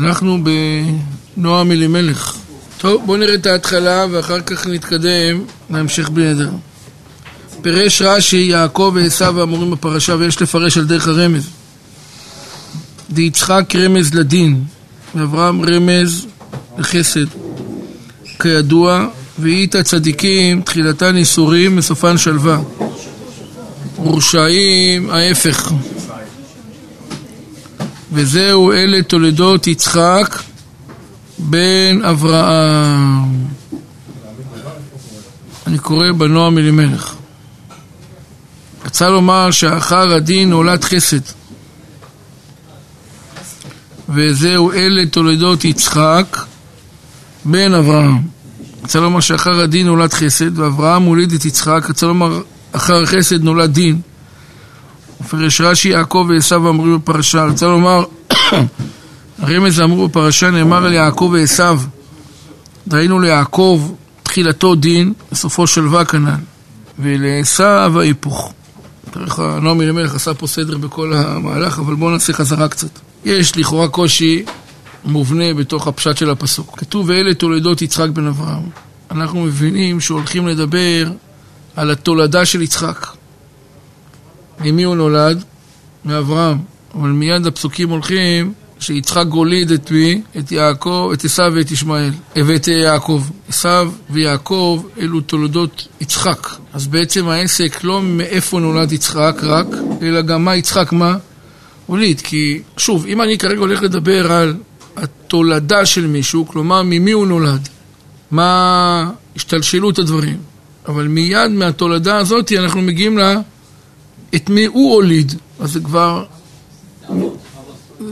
[0.00, 0.38] אנחנו
[1.36, 2.36] בנועם אלימלך.
[2.78, 6.50] טוב, בואו נראה את ההתחלה ואחר כך נתקדם להמשך בנדר.
[7.62, 11.48] פירש רש"י, יעקב ועשו האמורים בפרשה ויש לפרש על דרך הרמז.
[13.10, 14.64] דיצחק רמז לדין,
[15.14, 16.26] ואברהם רמז
[16.78, 17.26] לחסד.
[18.42, 19.06] כידוע,
[19.38, 22.60] ואית הצדיקים תחילתן ייסורים וסופן שלווה.
[23.98, 25.72] מורשעים ההפך.
[28.12, 30.38] וזהו אלה תולדות יצחק
[31.38, 33.46] בן אברהם.
[35.66, 37.14] אני קורא בנועם אלימלך.
[38.84, 41.20] רצה לומר שאחר הדין נולד חסד.
[44.08, 46.38] וזהו אלה תולדות יצחק
[47.44, 48.18] בן אברהם.
[48.84, 52.40] רצה לומר שאחר הדין נולד חסד, ואברהם הוליד את יצחק, רצה לומר
[52.72, 54.00] אחר החסד נולד דין.
[55.20, 58.04] ופרש רש"י יעקב ועשו אמרו בפרשה, רצה לומר
[59.42, 61.64] הרמז אמרו בפרשה נאמר על יעקב ועשו
[62.88, 66.30] דהיינו ליעקב תחילתו דין, בסופו שלווה כנ"ל
[66.98, 68.52] ולעשו ההיפוך
[69.12, 72.98] ככה נעמי למלך עשה פה סדר בכל המהלך, אבל בואו נעשה חזרה קצת.
[73.24, 74.44] יש לכאורה קושי
[75.04, 76.78] מובנה בתוך הפשט של הפסוק.
[76.78, 78.62] כתוב ואלה תולדות יצחק בן אברהם.
[79.10, 81.10] אנחנו מבינים שהולכים לדבר
[81.76, 83.06] על התולדה של יצחק.
[84.60, 85.44] ממי הוא נולד?
[86.04, 86.58] מאברהם.
[86.94, 90.22] אבל מיד הפסוקים הולכים שיצחק גוליד את מי?
[90.38, 93.22] את יעקב, את עשו ואת ישמעאל, ואת יעקב.
[93.48, 93.68] עשו
[94.10, 96.48] ויעקב אלו תולדות יצחק.
[96.72, 99.66] אז בעצם העסק לא מאיפה נולד יצחק רק,
[100.02, 101.16] אלא גם מה יצחק מה?
[101.86, 102.20] הוליד.
[102.20, 104.54] כי שוב, אם אני כרגע הולך לדבר על
[104.96, 107.68] התולדה של מישהו, כלומר ממי הוא נולד,
[108.30, 110.36] מה השתלשלות הדברים.
[110.88, 113.34] אבל מיד מהתולדה הזאת אנחנו מגיעים לה
[114.34, 115.32] את מי הוא הוליד.
[115.60, 116.24] אז זה כבר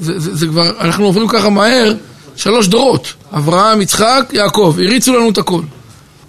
[0.01, 1.95] זה, זה, זה כבר, אנחנו עוברים ככה מהר
[2.37, 5.63] שלוש דורות, אברהם, יצחק, יעקב, הריצו לנו את הכל.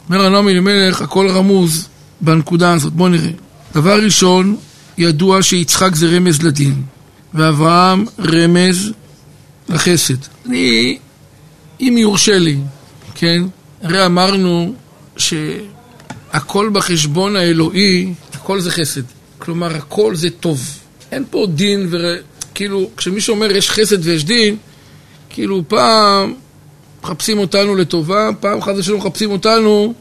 [0.10, 1.88] אומר הנועם אלימלך, הכל רמוז
[2.22, 3.32] בנקודה הזאת, בואו נראה.
[3.74, 4.56] דבר ראשון,
[4.98, 6.82] ידוע שיצחק זה רמז לדין,
[7.34, 8.92] ואברהם רמז
[9.70, 10.14] לחסד.
[10.46, 10.98] אני,
[11.82, 12.58] אם יורשה לי,
[13.16, 13.44] כן,
[13.82, 14.74] הרי אמרנו
[15.18, 19.02] שהכל בחשבון האלוהי, הכל זה חסד.
[19.40, 20.62] כלומר, הכל זה טוב.
[21.12, 22.00] אין פה דין ור...
[22.56, 24.58] כאילו, כשמישהו אומר יש חסד ויש דין,
[25.30, 26.34] כאילו פעם
[27.04, 29.94] מחפשים אותנו לטובה, פעם חס ושלום מחפשים אותנו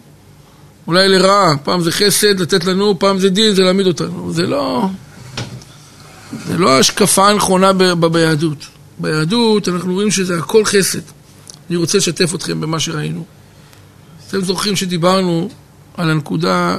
[0.87, 4.33] אולי לרעה, פעם זה חסד לתת לנו, פעם זה דין, זה להעמיד אותנו.
[4.33, 4.89] זה לא...
[6.47, 8.67] זה לא השקפה הנכונה ב- ב- ביהדות.
[8.99, 11.01] ביהדות אנחנו רואים שזה הכל חסד.
[11.71, 13.25] אני רוצה לשתף אתכם במה שראינו.
[14.29, 15.49] אתם זוכרים שדיברנו
[15.97, 16.79] על הנקודה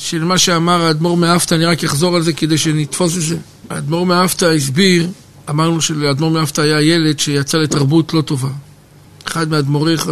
[0.00, 3.36] של מה שאמר האדמו"ר מאפתא, אני רק אחזור על זה כדי שנתפוס את זה.
[3.70, 5.08] האדמו"ר מאפתא הסביר,
[5.50, 8.48] אמרנו שלאדמו"ר מאפתא היה ילד שיצא לתרבות לא טובה.
[9.26, 10.10] אחד מהאדמו"ריך,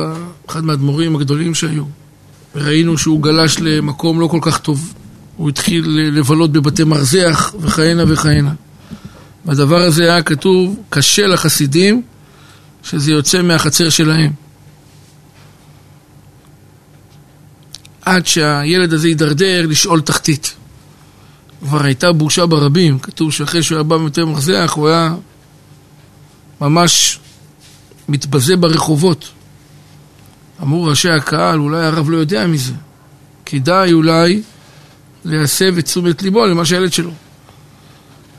[0.48, 1.84] אחד מהאדמו"רים הגדולים שהיו.
[2.54, 4.94] וראינו שהוא גלש למקום לא כל כך טוב.
[5.36, 8.52] הוא התחיל לבלות בבתי מרזח וכהנה וכהנה.
[9.46, 12.02] והדבר הזה היה כתוב, קשה לחסידים,
[12.82, 14.32] שזה יוצא מהחצר שלהם.
[18.08, 20.54] עד שהילד הזה יידרדר לשאול תחתית.
[21.60, 25.14] כבר הייתה בושה ברבים, כתוב שאחרי שהוא היה בא מבתי מרזח הוא היה
[26.60, 27.18] ממש
[28.08, 29.28] מתבזה ברחובות.
[30.62, 32.72] אמרו ראשי הקהל, אולי הרב לא יודע מזה.
[33.46, 34.42] כדאי אולי
[35.24, 37.10] להסב את תשומת ליבו למה שהילד שלו.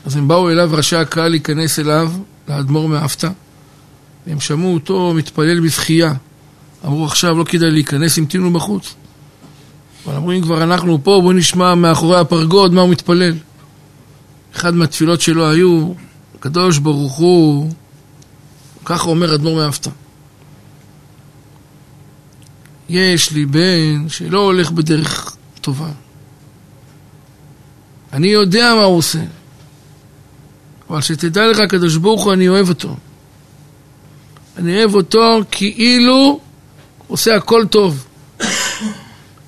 [0.06, 2.12] אז הם באו אליו, ראשי הקהל, להיכנס אליו,
[2.48, 3.28] לאדמו"ר מאפתא,
[4.26, 6.14] והם שמעו אותו מתפלל בזכייה.
[6.86, 8.94] אמרו עכשיו לא כדאי להיכנס, המתינו בחוץ.
[10.06, 13.34] אבל אמרו אם כבר אנחנו פה, בואו נשמע מאחורי הפרגוד מה הוא מתפלל.
[14.54, 15.92] אחד מהתפילות שלו היו,
[16.34, 17.70] הקדוש ברוך הוא,
[18.84, 19.90] ככה אומר אדמו"ר מאפתא.
[22.88, 25.90] יש לי בן שלא הולך בדרך טובה.
[28.12, 29.22] אני יודע מה הוא עושה.
[30.90, 32.96] אבל שתדע לך, הקדוש ברוך הוא, אני אוהב אותו.
[34.56, 36.40] אני אוהב אותו כאילו
[37.06, 38.06] עושה הכל טוב.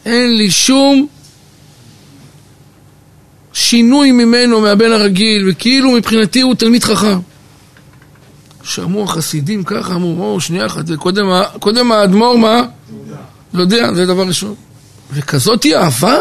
[0.04, 1.06] אין לי שום
[3.52, 7.18] שינוי ממנו, מהבן הרגיל, וכאילו מבחינתי הוא תלמיד חכם.
[8.62, 11.26] שמעו החסידים ככה, אמרו, או, שנייה אחת, קודם,
[11.60, 12.62] קודם האדמו"ר מה?
[13.54, 14.54] לא יודע, זה דבר ראשון.
[15.12, 16.16] וכזאתי אהבה?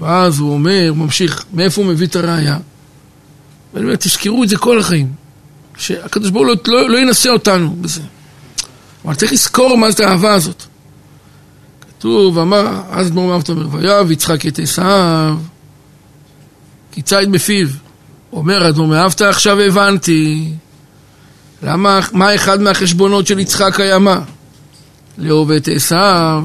[0.00, 2.58] ואז הוא אומר, ממשיך, מאיפה הוא מביא את הראייה?
[3.74, 5.12] ואני אומר, תזכרו את זה כל החיים.
[5.76, 8.00] שהקדוש ברוך הוא לא, לא, לא ינסה אותנו בזה.
[9.04, 10.62] אבל צריך לזכור מה זה האהבה הזאת.
[12.00, 15.36] כתוב, אמר, אז גמור מאבתא אומר, ויאהב יצחק את עשיו,
[16.92, 17.68] כי ציד בפיו.
[18.32, 20.52] אומר אדמו"ר מאבתא, עכשיו הבנתי
[21.62, 24.20] למה, מה אחד מהחשבונות של יצחק היה מה?
[25.18, 26.44] לאהוב את עשיו,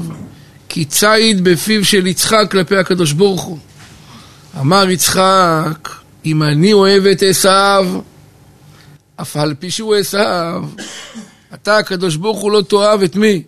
[0.68, 3.58] כי ציד בפיו של יצחק כלפי הקדוש ברוך הוא.
[4.60, 5.88] אמר יצחק,
[6.24, 7.86] אם אני אוהב את עשיו,
[9.16, 10.64] אף על פי שהוא עשיו,
[11.54, 13.42] אתה הקדוש ברוך הוא לא תאהב את מי?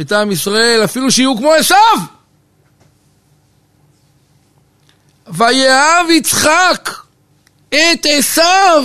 [0.00, 1.98] את עם ישראל, אפילו שיהיו כמו עשיו!
[5.26, 6.90] ויאהב יצחק
[7.68, 8.84] את עשיו.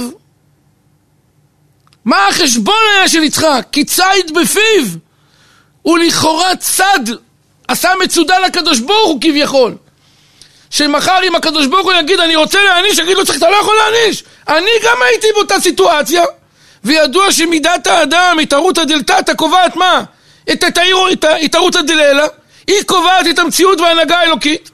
[2.05, 3.65] מה החשבון היה של יצחק?
[3.71, 4.85] כי ציד בפיו.
[5.81, 6.99] הוא לכאורה צד,
[7.67, 9.75] עשה מצודה לקדוש ברוך הוא כביכול.
[10.69, 13.75] שמחר אם הקדוש ברוך הוא יגיד אני רוצה להעניש, יגיד לו צריך, אתה לא יכול
[13.75, 14.23] להעניש.
[14.47, 16.23] אני גם הייתי באותה סיטואציה,
[16.83, 20.03] וידוע שמידת האדם, התערותא דלתתא, קובעת מה?
[20.51, 20.63] את
[21.43, 22.23] התערותא דלעילא,
[22.67, 24.71] היא קובעת את המציאות וההנהגה האלוקית.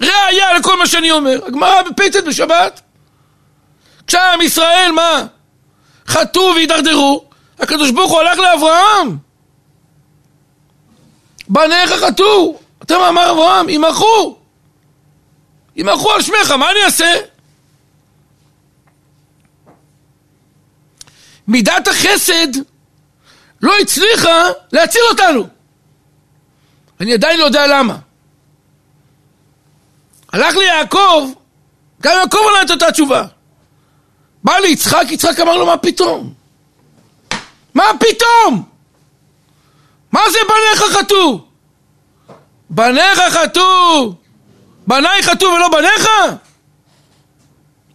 [0.00, 1.40] ראיה לכל מה שאני אומר.
[1.46, 2.80] הגמרא בפטת בשבת.
[4.06, 5.26] כשעם ישראל, מה?
[6.06, 7.24] חטאו והידרדרו,
[7.58, 9.16] הקדוש ברוך הוא הלך לאברהם.
[11.48, 12.58] בניך חטאו.
[12.82, 14.36] אתם אמר אברהם, ימחו.
[15.76, 17.14] ימחו על שמך, מה אני אעשה?
[21.48, 22.48] מידת החסד
[23.62, 25.46] לא הצליחה להציל אותנו.
[27.00, 27.96] אני עדיין לא יודע למה.
[30.32, 31.30] הלך ליעקב,
[32.02, 33.24] גם יעקב ענה את אותה תשובה.
[34.44, 36.34] בא ליצחק, יצחק אמר לו, מה פתאום?
[37.74, 38.64] מה פתאום?
[40.12, 41.40] מה זה בניך חטאו?
[42.70, 44.14] בניך חטאו?
[44.86, 46.08] בניי חטאו ולא בניך?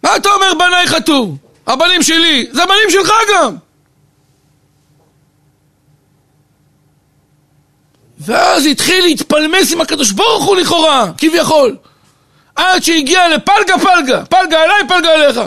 [0.02, 1.34] מה אתה אומר בניי חטאו?
[1.66, 3.56] הבנים שלי, זה הבנים שלך גם!
[8.20, 11.76] ואז התחיל להתפלמס עם הקדוש ברוך הוא לכאורה, כביכול.
[12.56, 15.40] עד שהגיע לפלגה פלגה, פלגה עליי, פלגה עליך.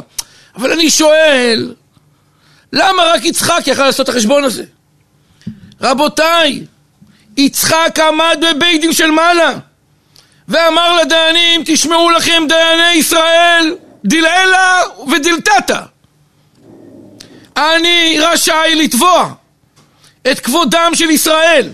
[0.55, 1.73] אבל אני שואל,
[2.73, 4.63] למה רק יצחק יכל לעשות את החשבון הזה?
[5.81, 6.65] רבותיי,
[7.37, 9.53] יצחק עמד בבית דין של מעלה
[10.47, 13.75] ואמר לדיינים, תשמעו לכם דייני ישראל,
[14.05, 14.81] דלעילה
[15.11, 15.79] ודלתתא.
[17.57, 19.33] אני רשאי לתבוע
[20.31, 21.69] את כבודם של ישראל.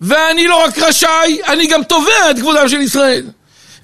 [0.00, 3.26] ואני לא רק רשאי, אני גם תובע את כבודם של ישראל.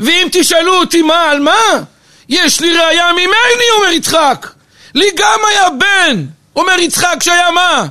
[0.01, 1.83] ואם תשאלו אותי מה, על מה?
[2.29, 4.51] יש לי ראייה ממני, אומר יצחק.
[4.95, 6.27] לי גם היה בן,
[6.57, 7.87] אומר יצחק, שהיה מה?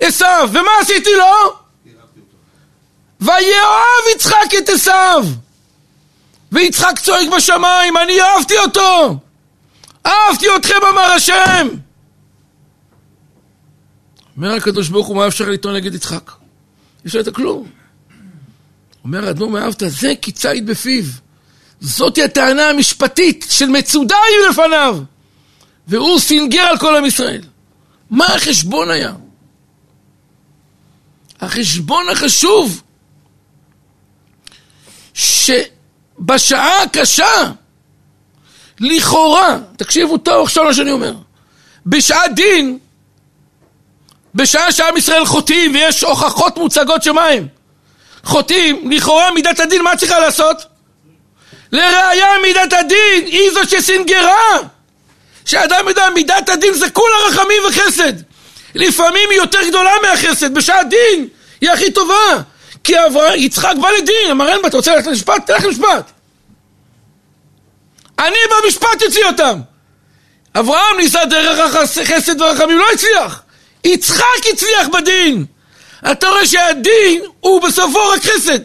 [0.00, 1.56] עשיו, ומה עשיתי לו?
[3.20, 5.24] ויאהב יצחק את עשיו.
[6.52, 9.16] ויצחק צועק בשמיים, אני אהבתי אותו.
[10.06, 11.68] אהבתי אתכם, אמר השם.
[14.36, 16.39] אומר הקדוש ברוך הוא, מה אפשר לטעון נגד יצחק?
[17.04, 17.68] יש לו את הכלום.
[19.04, 21.04] אומר האדמו"ר מאהבת, זה כי ציד בפיו.
[21.80, 25.02] זאתי הטענה המשפטית של מצודה היו לפניו.
[25.88, 27.42] והוא סינגר על כל עם ישראל.
[28.10, 29.12] מה החשבון היה?
[31.40, 32.82] החשבון החשוב,
[35.14, 37.52] שבשעה הקשה,
[38.80, 41.14] לכאורה, תקשיבו טוב עכשיו מה שאני אומר,
[41.86, 42.78] בשעת דין,
[44.34, 47.48] בשעה שעם ישראל חוטאים ויש הוכחות מוצגות שמיים,
[48.24, 50.64] חוטאים, לכאורה מידת הדין, מה צריכה לעשות?
[51.72, 54.58] לראיה מידת הדין, היא זו שסינגרה.
[55.44, 58.12] שאדם יודע, מידת הדין זה כולה רחמים וחסד.
[58.74, 61.28] לפעמים היא יותר גדולה מהחסד, בשעת דין
[61.60, 62.42] היא הכי טובה.
[62.84, 65.46] כי אברהם, יצחק בא לדין, אמר אין בה, אתה רוצה ללכת למשפט?
[65.46, 66.10] תלך למשפט.
[68.18, 69.60] אני במשפט אוציא אותם.
[70.54, 73.42] אברהם ניסה דרך החסד והרחמים, לא הצליח.
[73.84, 75.44] יצחק הצליח בדין.
[76.12, 78.60] אתה רואה שהדין הוא בסופו רק חסד.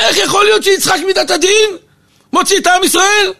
[0.00, 1.70] איך יכול להיות שיצחק מידת הדין
[2.32, 3.32] מוציא את עם ישראל?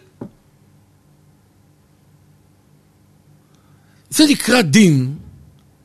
[4.09, 5.17] זה נקרא דין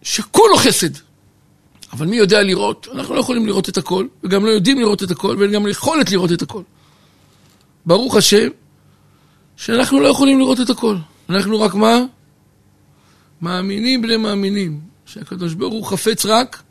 [0.03, 0.91] שכולו חסד.
[1.93, 2.89] אבל מי יודע לראות?
[2.93, 6.11] אנחנו לא יכולים לראות את הכל, וגם לא יודעים לראות את הכל, ואין גם יכולת
[6.11, 6.63] לראות את הכל.
[7.87, 8.49] ברוך השם,
[9.57, 10.97] שאנחנו לא יכולים לראות את הכל.
[11.31, 11.99] אנחנו רק מה?
[13.41, 16.63] מאמינים בני מאמינים, שהקדוש ברוך הוא חפץ רק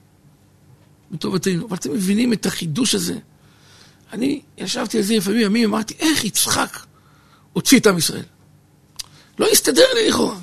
[1.11, 1.67] בטובתנו.
[1.67, 3.17] אבל אתם מבינים את החידוש הזה?
[4.13, 6.79] אני ישבתי על זה לפעמים ימים, אמרתי, איך יצחק
[7.53, 8.23] הוציא את עם ישראל?
[9.39, 10.37] לא הסתדר לי לכאורה.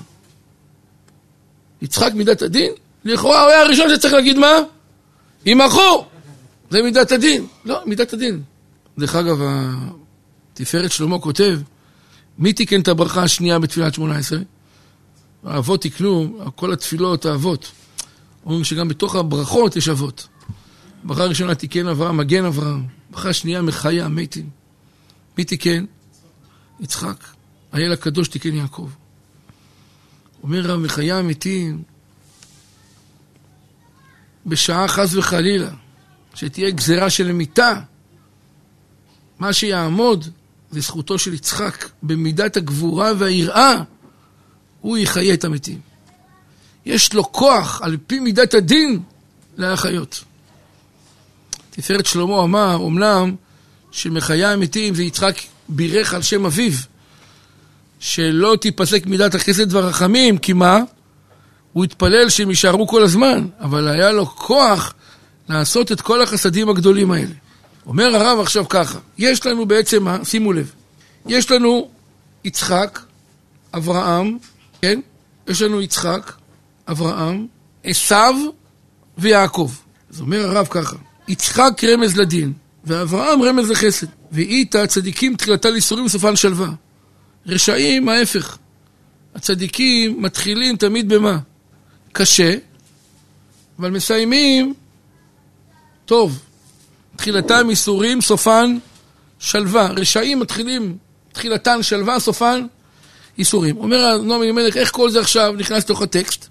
[1.83, 2.73] יצחק מידת הדין?
[3.05, 4.52] לכאורה הוא היה הראשון שצריך להגיד מה?
[5.47, 6.05] יימחו!
[6.71, 7.47] זה מידת הדין.
[7.64, 8.43] לא, מידת הדין.
[8.99, 9.38] דרך אגב,
[10.55, 11.59] תפארת שלמה כותב,
[12.40, 14.38] מי תיקן את הברכה השנייה בתפילת שמונה עשרה?
[15.44, 17.73] האבות תיקנו, כל התפילות האבות.
[18.44, 20.28] אומרים שגם בתוך הברכות יש אבות.
[21.04, 22.87] ברכה ראשונה תיקן אברהם, מגן אברהם.
[23.11, 24.50] ברכה שנייה מחיה מתים.
[25.38, 25.85] מי תיקן?
[26.80, 27.25] יצחק.
[27.73, 28.88] האל הקדוש תיקן יעקב.
[30.42, 31.82] אומר רב מחיי המתים,
[34.47, 35.70] בשעה חס וחלילה,
[36.35, 37.73] שתהיה גזירה של מיתה,
[39.38, 40.28] מה שיעמוד
[40.71, 43.83] זה זכותו של יצחק במידת הגבורה והיראה,
[44.81, 45.79] הוא יחיה את המתים.
[46.87, 49.00] יש לו כוח, על פי מידת הדין,
[49.59, 50.25] להחיות.
[51.71, 53.35] תפארת שלמה אמר, אמנם
[53.91, 55.37] שמחיי המתים זה יצחק
[55.69, 56.73] בירך על שם אביו,
[58.00, 60.79] שלא תיפסק מידת החסד והרחמים, כי מה?
[61.73, 64.95] הוא התפלל שהם יישארו כל הזמן, אבל היה לו כוח
[65.49, 67.35] לעשות את כל החסדים הגדולים האלה.
[67.87, 70.72] אומר הרב עכשיו ככה, יש לנו בעצם, שימו לב,
[71.26, 71.88] יש לנו
[72.44, 73.00] יצחק,
[73.75, 74.38] אברהם,
[74.82, 75.00] כן?
[75.49, 76.32] יש לנו יצחק,
[76.88, 77.46] אברהם,
[77.84, 78.34] עשיו
[79.18, 79.70] ויעקב.
[80.10, 80.96] אז אומר הרב ככה,
[81.28, 82.52] יצחק רמז לדין,
[82.84, 86.68] ואברהם רמז לחסד, ואיתה צדיקים תחילתה לאיסורים וסופן שלווה.
[87.46, 88.58] רשעים, ההפך.
[89.34, 91.38] הצדיקים מתחילים תמיד במה?
[92.12, 92.54] קשה,
[93.78, 94.75] אבל מסיימים
[96.04, 96.38] טוב.
[97.17, 98.79] תחילתם איסורים, סופן
[99.38, 99.88] שלווה.
[99.97, 100.97] רשעים מתחילים,
[101.33, 102.67] תחילתן שלווה, סופן
[103.38, 103.76] איסורים.
[103.76, 106.49] אומר נועם אלימלך, איך כל זה עכשיו נכנס לתוך הטקסט?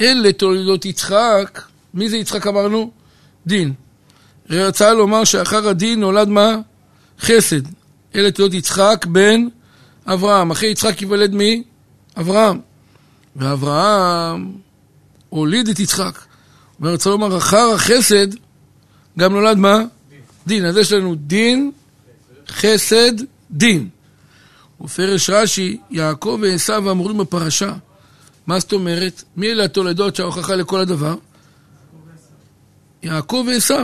[0.00, 1.62] אלה תולדות יצחק,
[1.94, 2.90] מי זה יצחק אמרנו?
[3.46, 3.72] דין.
[4.50, 6.56] רצה לומר שאחר הדין נולד מה?
[7.20, 7.62] חסד.
[8.14, 9.46] אלה תולדות יצחק בן
[10.06, 10.50] אברהם.
[10.50, 11.62] אחרי יצחק ייוולד מי?
[12.18, 12.60] אברהם.
[13.36, 14.52] ואברהם
[15.28, 16.18] הוליד את יצחק.
[16.80, 18.26] אומר, רוצה לומר, אחר החסד
[19.20, 19.82] גם נולד מה?
[20.46, 20.64] דין.
[20.64, 21.70] אז יש לנו דין,
[22.48, 23.12] חסד,
[23.50, 23.88] דין.
[24.80, 27.72] ופרש רש"י, יעקב ועשו אמורים בפרשה.
[28.46, 29.22] מה זאת אומרת?
[29.36, 31.14] מי אלה התולדות שההוכחה לכל הדבר?
[33.02, 33.74] יעקב ועשו.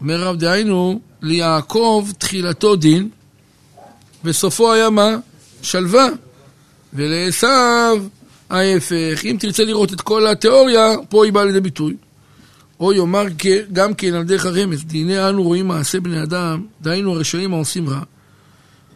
[0.00, 3.08] אומר רב דהיינו, ליעקב תחילתו דין,
[4.24, 5.16] וסופו היה מה?
[5.62, 6.08] שלווה.
[6.94, 7.46] ולעשו
[8.50, 9.24] ההפך.
[9.24, 11.96] אם תרצה לראות את כל התיאוריה, פה היא באה לידי ביטוי.
[12.82, 13.24] או יאמר
[13.72, 18.00] גם כן על דרך הרמז, והנה אנו רואים מעשה בני אדם, דהיינו הרשעים העושים רע.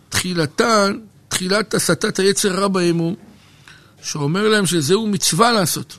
[0.09, 3.17] תחילתן, תחילת הסטת היצר רע בהם הוא,
[4.03, 5.99] שאומר להם שזהו מצווה לעשות.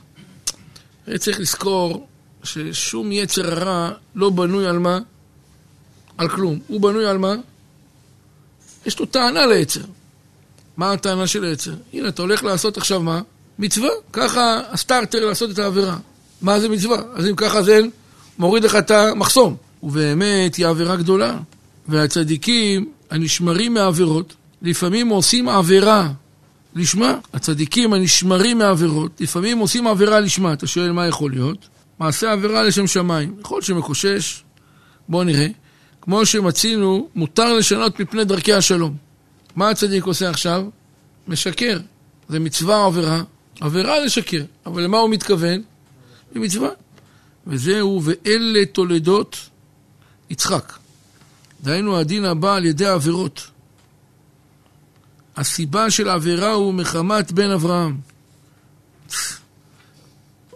[1.16, 2.06] צריך לזכור
[2.42, 4.98] ששום יצר הרע לא בנוי על מה?
[6.18, 6.58] על כלום.
[6.66, 7.34] הוא בנוי על מה?
[8.86, 9.84] יש לו טענה ליצר.
[10.76, 11.74] מה הטענה של היצר?
[11.92, 13.20] הנה, אתה הולך לעשות עכשיו מה?
[13.58, 13.90] מצווה.
[14.12, 15.96] ככה הסטארטר לעשות את העבירה.
[16.42, 16.98] מה זה מצווה?
[17.14, 17.80] אז אם ככה זה
[18.38, 19.56] מוריד לך את המחסום.
[19.82, 21.38] ובאמת היא עבירה גדולה.
[21.88, 26.08] והצדיקים הנשמרים מעבירות, לפעמים עושים עבירה
[26.74, 27.14] לשמה.
[27.32, 30.52] הצדיקים הנשמרים מעבירות, לפעמים עושים עבירה לשמה.
[30.52, 31.68] אתה שואל מה יכול להיות?
[31.98, 33.34] מעשה עבירה לשם שמיים.
[33.40, 34.42] יכול שמקושש,
[35.08, 35.46] בואו נראה.
[36.00, 38.96] כמו שמצינו, מותר לשנות מפני דרכי השלום.
[39.56, 40.64] מה הצדיק עושה עכשיו?
[41.28, 41.78] משקר.
[42.28, 43.22] זה מצווה עבירה?
[43.60, 44.42] עבירה לשקר.
[44.66, 45.62] אבל למה הוא מתכוון?
[46.34, 46.68] למצווה.
[47.46, 49.48] וזהו, ואלה תולדות
[50.30, 50.72] יצחק.
[51.62, 53.46] דהיינו הדין הבא על ידי העבירות.
[55.36, 57.96] הסיבה של העבירה הוא מחמת בן אברהם.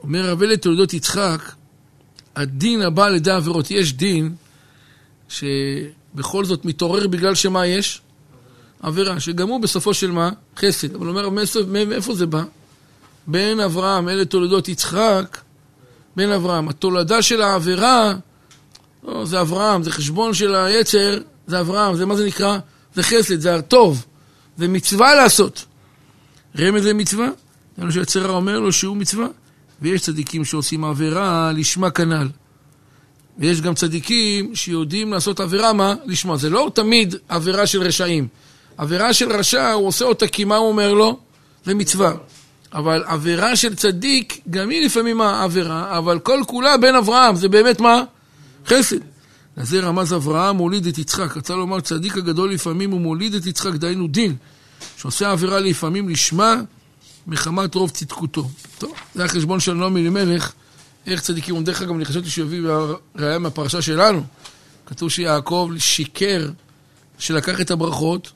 [0.03, 1.53] אומר רב אלה תולדות יצחק,
[2.37, 3.71] הדין הבא על ידי העבירות.
[3.71, 4.35] יש דין
[5.29, 8.01] שבכל זאת מתעורר בגלל שמה יש?
[8.83, 10.31] עבירה, שגם הוא בסופו של מה?
[10.57, 10.95] חסד.
[10.95, 11.29] אבל אומר,
[11.67, 12.43] מאיפה זה בא?
[13.27, 15.39] בן אברהם, אלה תולדות יצחק,
[16.17, 16.69] בן אברהם.
[16.69, 18.15] התולדה של העבירה,
[19.05, 22.59] לא, זה אברהם, זה חשבון של היצר, זה אברהם, זה מה זה נקרא?
[22.95, 24.05] זה חסד, זה הטוב,
[24.59, 25.65] זה מצווה לעשות.
[26.59, 27.29] רמז זה מצווה,
[27.79, 29.27] זה מה שהיצר אומר לו שהוא מצווה.
[29.83, 32.29] ויש צדיקים שעושים עבירה לשמה כנ"ל.
[33.39, 35.95] ויש גם צדיקים שיודעים לעשות עבירה מה?
[36.07, 36.37] לשמה.
[36.37, 38.29] זה לא תמיד עבירה של רשעים.
[38.77, 41.19] עבירה של רשע, הוא עושה אותה כי מה הוא אומר לו?
[41.65, 42.13] זה מצווה.
[42.75, 47.81] אבל עבירה של צדיק, גם היא לפעמים העבירה, אבל כל כולה בן אברהם, זה באמת
[47.81, 48.03] מה?
[48.67, 48.97] חסד.
[49.57, 51.37] לזה רמז אברהם מוליד את יצחק.
[51.37, 54.37] רצה לומר, צדיק הגדול לפעמים הוא מוליד את יצחק, דהיינו דין,
[54.97, 56.55] שעושה עבירה לפעמים לשמה,
[57.27, 58.49] מחמת רוב צדקותו.
[58.79, 60.53] טוב, זה החשבון של נעמי אלימלך,
[61.07, 62.61] איך צדיקים, דרך אגב, אני חשבתי שהוא יביא
[63.17, 64.23] ראייה מהפרשה שלנו.
[64.87, 66.51] כתוב שיעקב שיקר
[67.19, 68.33] שלקח את הברכות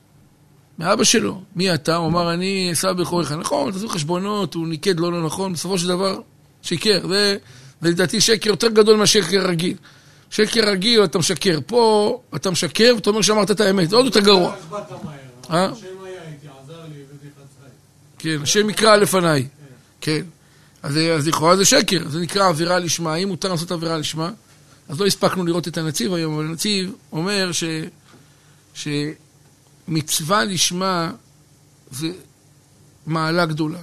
[0.79, 1.41] מאבא שלו.
[1.55, 1.95] מי אתה?
[1.95, 3.31] הוא אמר, אני אסע בכורך.
[3.31, 6.19] נכון, תעשו חשבונות, הוא ניקד לא, לא נכון, בסופו של דבר
[6.61, 7.07] שיקר.
[7.07, 7.37] זה,
[7.81, 9.77] לדעתי שקר יותר גדול מהשקר הרגיל.
[10.29, 11.59] שקר רגיל, אתה משקר.
[11.65, 14.55] פה אתה משקר ואתה אומר שאמרת את האמת, זה עוד יותר גרוע.
[15.49, 15.69] אה?
[18.19, 19.47] כן, השם יקרא לפניי.
[20.01, 20.21] כן.
[20.83, 23.13] אז, אז לכאורה זה שקר, זה נקרא עבירה לשמה.
[23.13, 24.31] האם מותר לעשות עבירה לשמה?
[24.89, 27.63] אז לא הספקנו לראות את הנציב היום, אבל הנציב אומר ש...
[29.87, 31.11] שמצווה לשמה
[31.91, 32.07] זה
[33.05, 33.79] מעלה גדולה.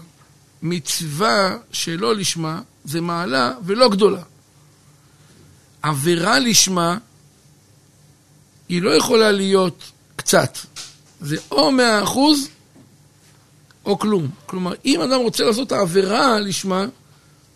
[0.62, 4.22] מצווה שלא לשמה זה מעלה ולא גדולה.
[5.82, 6.98] עבירה לשמה
[8.68, 9.84] היא לא יכולה להיות
[10.16, 10.58] קצת.
[11.20, 12.48] זה או מאה אחוז
[13.84, 14.30] או כלום.
[14.46, 16.86] כלומר, אם אדם רוצה לעשות העבירה לשמה,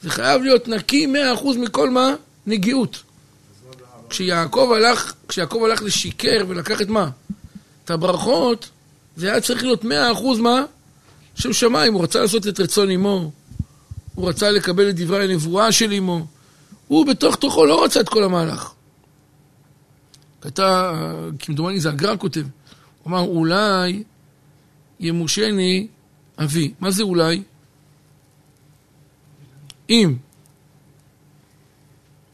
[0.02, 2.14] זה חייב להיות נקי מאה אחוז מכל מה?
[2.46, 3.02] נגיעות.
[4.10, 7.10] כשיעקב הלך, כשיעקב הלך לשיקר ולקח את מה?
[7.88, 8.70] את הברכות,
[9.16, 10.64] זה היה צריך להיות מאה אחוז מה?
[11.34, 13.30] שם שמיים, הוא רצה לעשות את רצון אמו,
[14.14, 16.26] הוא רצה לקבל את דברי הנבואה של אמו,
[16.88, 18.72] הוא בתוך תוכו לא רצה את כל המהלך.
[20.42, 20.92] הייתה,
[21.38, 22.40] כמדומני זה הגר"א כותב,
[23.02, 24.02] הוא אמר אולי
[25.00, 25.86] ימושני
[26.38, 26.72] אבי.
[26.80, 27.42] מה זה אולי?
[29.90, 30.16] אם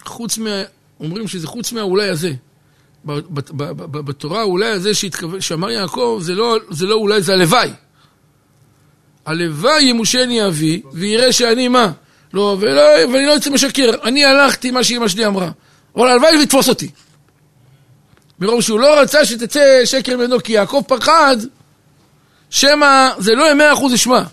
[0.05, 0.63] חוץ מה...
[1.01, 2.35] אומרים שזה חוץ מהאולי הזה.
[3.05, 4.91] בתורה האולי הזה
[5.41, 7.71] שאמר יעקב זה לא, זה לא אולי, זה הלוואי.
[9.27, 11.93] הלוואי ימושני אבי ויראה שאני מה?
[12.33, 12.83] לא, ולא,
[13.13, 13.91] ואני לא יוצא משקר.
[14.05, 15.51] אני הלכתי מה שאמא שלי אמרה.
[15.97, 16.91] אבל הלוואי ויתפוס אותי.
[18.41, 21.37] מרוב שהוא לא רצה שתצא שקר ממנו, כי יעקב פחד
[22.51, 24.25] שמא זה לא יהיה אחוז לשמה.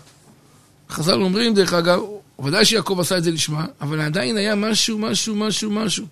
[0.90, 2.00] חז"ל אומרים, דרך אגב,
[2.44, 6.06] ודאי שיעקב עשה את זה לשמה, אבל עדיין היה משהו, משהו, משהו, משהו.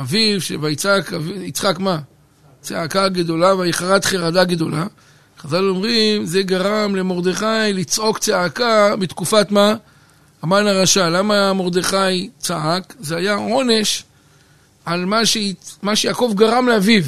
[0.00, 1.12] אביו, ויצעק,
[1.42, 1.98] יצחק מה?
[2.60, 4.86] צעקה גדולה ויחרת חרדה גדולה.
[5.38, 9.74] חז"ל אומרים, זה גרם למרדכי לצעוק צעקה בתקופת מה?
[10.42, 11.08] המן הרשע.
[11.08, 12.94] למה מרדכי צעק?
[13.00, 14.04] זה היה עונש
[14.84, 15.36] על מה, ש...
[15.82, 17.02] מה שיעקב גרם לאביו.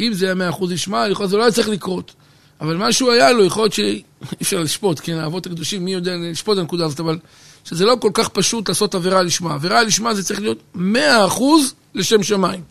[0.00, 2.12] אם זה היה מאה אחוז ישמע, יכול להיות שזה לא היה צריך לקרות.
[2.60, 4.02] אבל משהו היה לו, יכול להיות שאי
[4.42, 7.18] אפשר לשפוט, כן, האבות הקדושים, מי יודע לשפוט את הנקודה הזאת, אבל
[7.64, 9.54] שזה לא כל כך פשוט לעשות עבירה לשמה.
[9.54, 12.62] עבירה לשמה זה צריך להיות מאה אחוז לשם שמיים.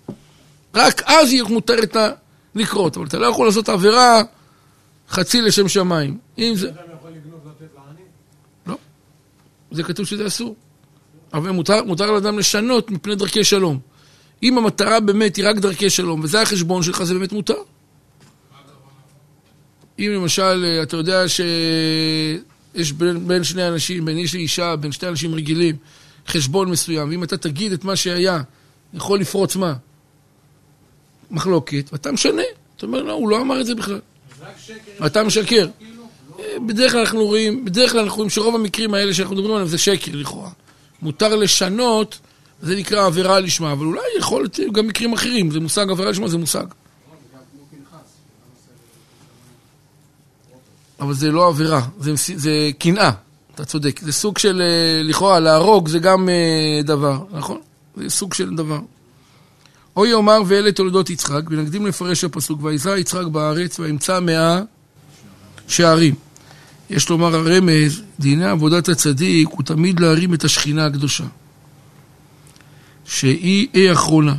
[0.76, 2.10] רק אז יהיה מותר את ה...
[2.56, 4.22] לקרות, אבל אתה לא יכול לעשות עבירה
[5.10, 6.18] חצי לשם שמיים.
[6.38, 6.72] אם זה...
[8.68, 8.76] לא.
[9.72, 10.56] זה כתוב שזה אסור.
[11.34, 13.80] אבל מותר, מותר לאדם לשנות מפני דרכי שלום.
[14.44, 17.58] אם המטרה באמת היא רק דרכי שלום, וזה החשבון שלך, זה באמת מותר.
[20.00, 21.24] אם למשל, אה, אתה יודע
[22.76, 25.76] שיש בין, בין שני אנשים, בין איש לאישה, בין שני אנשים רגילים,
[26.28, 28.42] חשבון מסוים, ואם אתה תגיד את מה שהיה,
[28.94, 29.74] יכול לפרוץ מה?
[31.32, 32.42] מחלוקת, ואתה משנה.
[32.78, 34.00] אתה אומר, לא, הוא לא אמר את זה בכלל.
[35.06, 35.68] אתה משקר.
[36.68, 39.78] בדרך כלל אנחנו רואים, בדרך כלל אנחנו רואים שרוב המקרים האלה שאנחנו מדברים עליהם זה
[39.78, 40.50] שקר לכאורה.
[41.02, 42.20] מותר לשנות
[42.62, 46.28] זה נקרא עבירה לשמה, אבל אולי יכול להיות גם מקרים אחרים, זה מושג עבירה לשמה,
[46.28, 46.66] זה מושג.
[51.04, 51.82] אבל זה לא עבירה,
[52.36, 53.12] זה, קנאה,
[53.56, 54.00] אתה צודק.
[54.04, 57.58] זה סוג של, אה, לכאורה, להרוג זה גם אה, דבר, נכון?
[57.96, 58.80] זה סוג של דבר.
[59.96, 64.62] או יאמר ואלה תולדות יצחק, ונקדים לפרש הפסוק, ויזרע יצחק בארץ וימצא מאה
[65.68, 66.16] שערים.
[66.90, 71.26] יש לומר הרמז, דיני עבודת הצדיק הוא תמיד להרים את השכינה הקדושה.
[73.06, 74.36] שהיא אי אחרונה.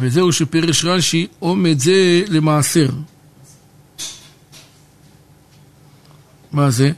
[0.00, 2.88] וזהו שפרש רש"י, עומד זה למעשר.
[6.54, 6.90] מה זה?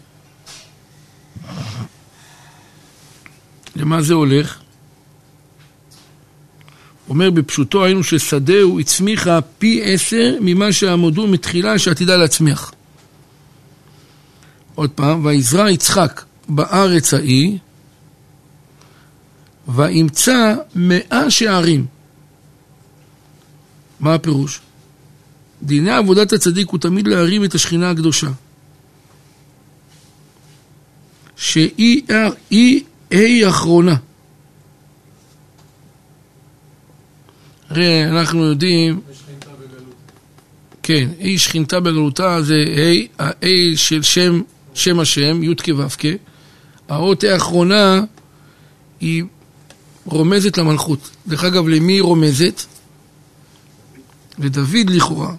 [3.77, 4.61] למה זה הולך?
[7.09, 12.73] אומר בפשוטו היינו ששדהו הצמיחה פי עשר ממה שעמדו מתחילה שעתידה להצמיח.
[14.75, 17.59] עוד פעם, ויזרע יצחק בארץ ההיא
[19.69, 21.87] וימצא מאה שערים.
[24.01, 24.61] מה הפירוש?
[25.63, 28.29] דיני עבודת הצדיק הוא תמיד להרים את השכינה הקדושה.
[31.37, 32.03] שהיא
[33.11, 33.97] היא אחרונה.
[37.71, 39.01] הרי אנחנו יודעים...
[40.83, 44.41] כן, היא שכינתה בגלותה זה ה', ה-A של שם,
[44.75, 46.05] שם השם, י' כו' כ',
[46.89, 48.05] האות האחרונה
[49.01, 49.25] היא
[50.05, 51.11] רומזת למלכות.
[51.27, 52.63] דרך אגב, למי היא רומזת?
[54.39, 55.35] לדוד לכאורה.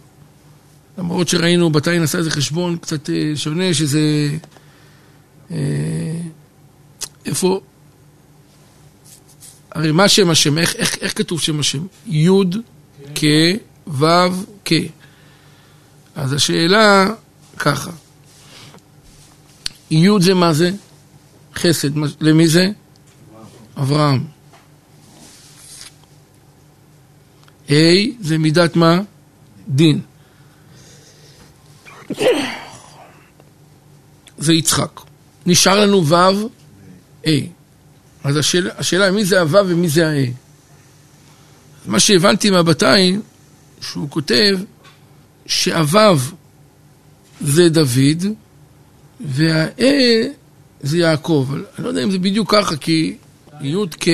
[0.97, 4.29] למרות שראינו, בתאי נעשה איזה חשבון קצת אה, שונה, שזה...
[5.51, 5.57] אה,
[7.25, 7.61] איפה...
[9.71, 10.57] הרי מה שם השם?
[10.57, 11.85] איך, איך, איך כתוב שם השם?
[12.07, 12.29] י'
[13.15, 13.23] כ'
[13.87, 14.05] ו'
[14.65, 14.73] כ'.
[16.15, 17.05] אז השאלה
[17.57, 17.91] ככה.
[19.91, 20.71] י' זה מה זה?
[21.55, 21.89] חסד.
[22.21, 22.69] למי זה?
[23.77, 24.25] אברהם.
[27.69, 27.73] ה'
[28.21, 29.01] זה מידת מה?
[29.67, 30.01] דין.
[34.37, 35.06] זה יצחק.
[35.47, 36.15] נשאר לנו ו'
[37.25, 37.29] ה'.
[38.23, 40.31] אז השאלה, השאלה מי זה הו' ומי זה ה'.
[41.85, 43.21] מה שהבנתי מהבתיים,
[43.81, 44.57] שהוא כותב
[45.45, 46.17] שהו'
[47.41, 48.23] זה דוד,
[49.19, 50.27] והאה
[50.81, 51.49] זה יעקב.
[51.51, 53.17] אני לא יודע אם זה בדיוק ככה, כי
[53.61, 54.07] י' כ'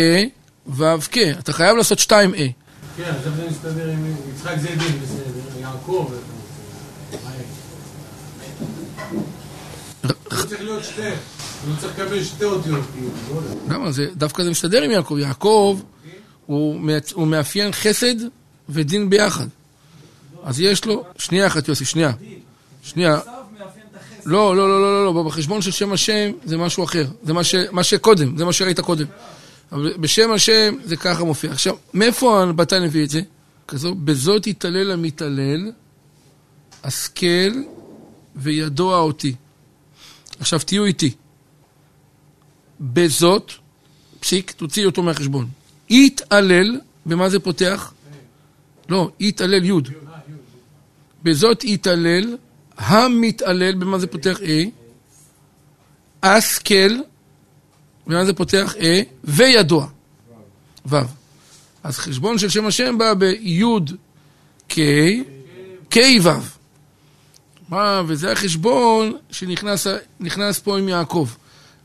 [0.68, 2.48] ו' כ', אתה חייב לעשות שתיים אה.
[2.98, 6.12] כן, אז זה מסתדר עם יצחק זה דין, בסדר, יעקב.
[10.10, 10.76] כאילו,
[13.36, 13.92] לא למה?
[13.92, 15.18] זה, דווקא זה מסתדר עם יעקב.
[15.20, 15.80] יעקב
[16.46, 18.16] הוא, מאפיין חסד
[18.70, 19.48] ודין ביחד.
[20.44, 21.04] אז יש לו...
[21.18, 22.12] שנייה אחת, יוסי, שנייה.
[22.84, 23.20] שנייה.
[24.26, 27.06] לא, לא, לא, לא, לא, לא, בחשבון של שם השם זה משהו אחר.
[27.24, 27.34] זה
[27.72, 29.06] מה שקודם, זה מה שראית קודם.
[29.72, 31.52] אבל בשם השם זה ככה מופיע.
[31.52, 33.22] עכשיו, מאיפה הבתן הביא את זה?
[33.68, 35.72] כזו, בזאת יתעלל המתעלל,
[36.84, 37.52] השכל
[38.36, 39.36] וידוע אותי.
[40.44, 41.12] עכשיו תהיו איתי.
[42.82, 43.52] בזאת,
[44.20, 45.48] פסיק, תוציאי אותו מהחשבון.
[45.90, 47.94] יתעלל, במה זה פותח?
[48.90, 49.72] לא, יתעלל י'.
[51.24, 52.38] בזאת יתעלל,
[52.78, 54.70] המתעלל, במה זה פותח A?
[56.24, 56.98] השכל,
[58.08, 58.84] במה זה פותח A?
[59.24, 59.88] וידוע.
[60.86, 60.96] ו'.
[61.84, 63.64] אז חשבון של שם השם בא בי'
[64.70, 64.76] K,
[65.92, 66.30] K ו'.
[67.74, 69.88] מה, וזה החשבון שנכנס
[70.20, 71.30] נכנס פה עם יעקב.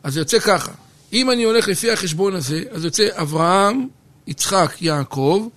[0.03, 0.73] אז זה יוצא ככה,
[1.13, 3.89] אם אני הולך לפי החשבון הזה, אז יוצא אברהם,
[4.27, 5.49] יצחק, יעקב,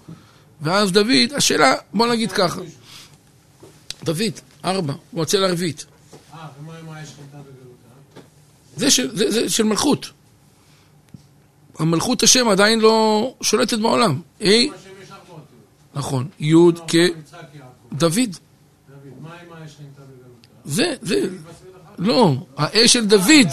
[0.61, 2.61] ואז דוד, השאלה, בוא נגיד ככה,
[4.03, 4.33] דוד,
[4.65, 5.85] ארבע, הוא רוצה לרביעית.
[6.33, 8.21] אה, ומה עם האש חלטה בגלותה?
[8.75, 10.09] זה של, זה, זה של מלכות.
[11.79, 14.21] המלכות השם עדיין לא שולטת בעולם.
[15.29, 15.95] אותיות.
[15.95, 16.53] נכון, י'
[16.87, 16.93] כ...
[16.93, 17.67] יצחק יעקב.
[17.93, 18.09] דוד.
[18.09, 18.37] דוד,
[19.21, 20.00] מה עם האש בגלותה?
[20.65, 21.15] זה, זה,
[21.97, 23.47] לא, האש של דוד.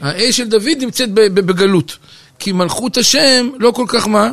[0.00, 1.98] האש של דוד נמצאת בגלות.
[2.38, 4.32] כי מלכות השם לא כל כך מה?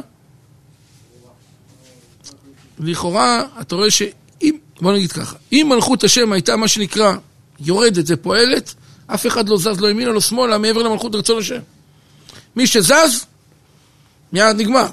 [2.80, 7.16] לכאורה, אתה רואה שאם, בוא נגיד ככה, אם מלכות השם הייתה מה שנקרא
[7.60, 8.74] יורדת ופועלת,
[9.08, 11.60] אף אחד לא זז לא ימינה לא שמאלה מעבר למלכות רצון השם.
[12.56, 13.26] מי שזז,
[14.34, 14.88] מיד נגמר.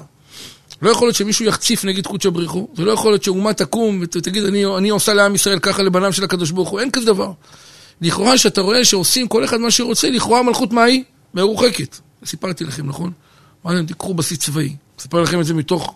[0.81, 4.43] לא יכול להיות שמישהו יחציף נגד קודשא בריחו, זה לא יכול להיות שאומה תקום ותגיד
[4.45, 7.31] אני, אני עושה לעם ישראל ככה לבניו של הקדוש ברוך הוא, אין כזה דבר.
[8.01, 11.03] לכאורה שאתה רואה שעושים כל אחד מה שרוצה, לכאורה המלכות מה היא?
[11.33, 11.97] מרוחקת.
[12.25, 13.11] סיפרתי לכם, נכון?
[13.65, 14.75] אמרתי להם, תיקחו בסיס צבאי.
[14.99, 15.95] אספר לכם את זה מתוך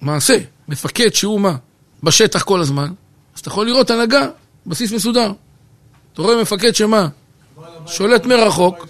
[0.00, 0.38] מעשה.
[0.68, 1.56] מפקד שהוא מה?
[2.02, 2.92] בשטח כל הזמן.
[3.34, 4.28] אז אתה יכול לראות הנהגה,
[4.66, 5.32] בסיס מסודר.
[6.12, 7.08] אתה רואה מפקד שמה?
[7.86, 8.86] שולט מרחוק.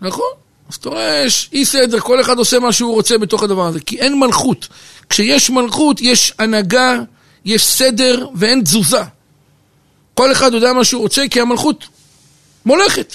[0.00, 0.41] נכון.
[0.72, 3.80] אז אתה רואה, יש אי סדר, כל אחד עושה מה שהוא רוצה בתוך הדבר הזה.
[3.80, 4.68] כי אין מלכות.
[5.08, 7.00] כשיש מלכות, יש הנהגה,
[7.44, 9.02] יש סדר ואין תזוזה.
[10.14, 11.84] כל אחד יודע מה שהוא רוצה, כי המלכות
[12.66, 13.14] מולכת.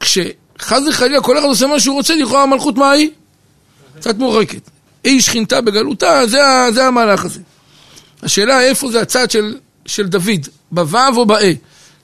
[0.00, 3.10] כשחס וחלילה כל אחד עושה מה שהוא רוצה, לכאורה המלכות מה היא?
[4.00, 4.70] קצת מורחקת.
[5.04, 6.38] אי שכינתה בגלותה, זה,
[6.74, 7.40] זה המהלך הזה.
[8.22, 11.52] השאלה איפה זה הצד של, של דוד, בו' או באה.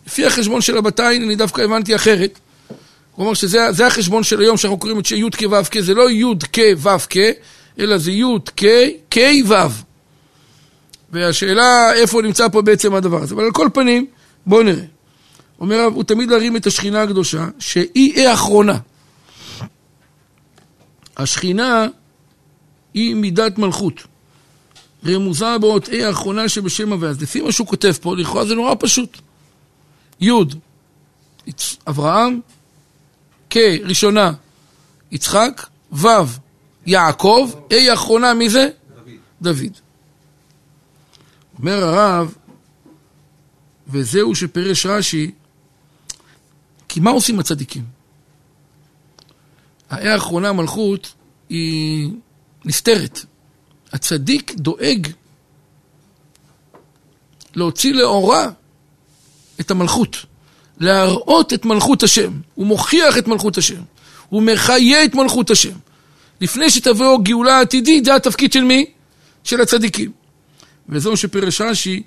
[0.06, 2.38] לפי החשבון של הבתיים, אני דווקא הבנתי אחרת.
[3.20, 5.94] הוא אומר שזה זה החשבון של היום שאנחנו קוראים את י' כ' ו' כ', זה
[5.94, 7.16] לא י' כ' ו' כ',
[7.78, 8.24] אלא זה י'
[8.56, 8.64] כ'
[9.10, 9.54] כ' ו'.
[11.10, 13.34] והשאלה איפה נמצא פה בעצם הדבר הזה.
[13.34, 14.06] אבל על כל פנים,
[14.46, 14.84] בואו נראה.
[15.60, 18.78] אומר הרב, הוא תמיד להרים את השכינה הקדושה, שהיא האחרונה.
[21.16, 21.86] השכינה
[22.94, 24.02] היא מידת מלכות.
[25.06, 27.08] רמוזה באות ה' האחרונה שבשם הווה.
[27.08, 29.18] אז לפי מה שהוא כותב פה, לכאורה זה נורא פשוט.
[30.20, 30.30] י'
[31.46, 32.40] יצ- אברהם,
[33.50, 34.32] כ' ראשונה
[35.10, 36.06] יצחק, ו'
[36.86, 38.68] יעקב, ה' האחרונה מי זה?
[39.42, 39.78] דוד.
[41.58, 42.34] אומר הרב,
[43.88, 45.30] וזהו שפירש רש"י,
[46.88, 47.84] כי מה עושים הצדיקים?
[49.90, 51.14] האה האחרונה מלכות
[51.48, 52.10] היא
[52.64, 53.20] נסתרת.
[53.92, 55.08] הצדיק דואג
[57.54, 58.46] להוציא לאורה
[59.60, 60.16] את המלכות,
[60.80, 62.32] להראות את מלכות השם.
[62.54, 63.80] הוא מוכיח את מלכות השם.
[64.28, 65.72] הוא מחיה את מלכות השם.
[66.40, 68.86] לפני שתבוא גאולה עתידית, זה התפקיד של מי?
[69.44, 70.10] של הצדיקים.
[70.88, 72.02] וזהו שפירש רש"י,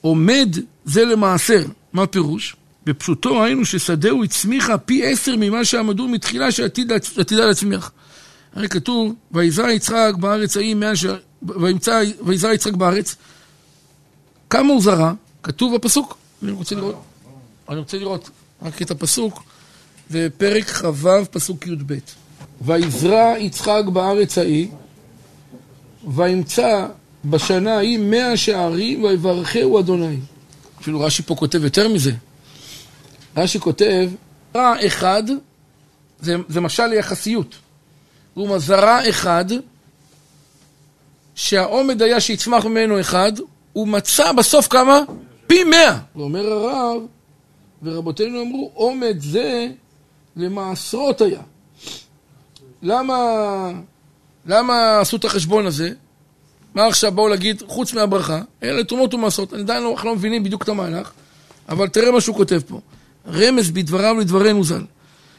[0.00, 1.64] עומד זה למעשר.
[1.92, 2.56] מה פירוש?
[2.86, 7.92] בפשוטו ראינו ששדהו הצמיחה פי עשר ממה שעמדו מתחילה שעתידה להצמיח.
[8.54, 11.04] הרי כתוב, ויזרע יצחק בארץ ההיא מאה ש...
[11.42, 12.02] וימצא...
[12.26, 13.16] ויזרע יצחק בארץ.
[14.50, 15.12] כמה הוא זרע?
[15.42, 16.16] כתוב בפסוק.
[16.42, 17.02] אני רוצה לראות,
[17.68, 18.30] אני רוצה לראות
[18.62, 19.42] רק את הפסוק.
[20.10, 21.94] זה פרק כ"ו, פסוק י"ב.
[22.60, 24.68] ויזרע יצחק בארץ ההיא,
[26.14, 26.86] וימצא
[27.24, 30.16] בשנה ההיא מאה שערים, ויברכהו אדוני.
[30.80, 32.12] אפילו רש"י פה כותב יותר מזה.
[33.36, 34.10] רש"י כותב,
[34.54, 35.22] זרע אחד,
[36.20, 37.54] זה, זה משל ליחסיות.
[38.36, 39.44] אומר, זרע אחד,
[41.34, 43.32] שהעומד היה שיצמח ממנו אחד,
[43.72, 45.00] הוא מצא בסוף כמה?
[45.46, 45.98] פי מאה.
[46.16, 47.02] ואומר הרב,
[47.84, 49.68] ורבותינו אמרו, עומד זה
[50.36, 51.40] למעשרות היה.
[52.82, 53.16] למה,
[54.46, 55.90] למה עשו את החשבון הזה?
[56.74, 59.54] מה עכשיו באו להגיד, חוץ מהברכה, אלה תרומות ומעשרות.
[59.54, 61.10] אני עדיין לא, לא מבינים בדיוק את המהלך,
[61.68, 62.80] אבל תראה מה שהוא כותב פה.
[63.28, 64.84] רמז בדבריו לדברנו ז"ל,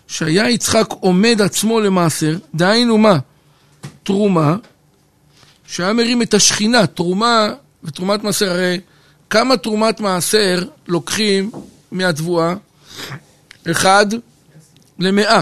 [0.08, 3.20] שהיה יצחק עומד עצמו למעשר, דהיינו מה?
[4.04, 4.56] תרומה,
[5.68, 7.54] שהיה מרים את השכינה, תרומה
[7.84, 8.80] ותרומת מעשר, הרי
[9.30, 11.52] כמה תרומת מעשר לוקחים
[11.92, 12.54] מהתבואה?
[13.72, 14.06] אחד
[15.00, 15.42] למאה.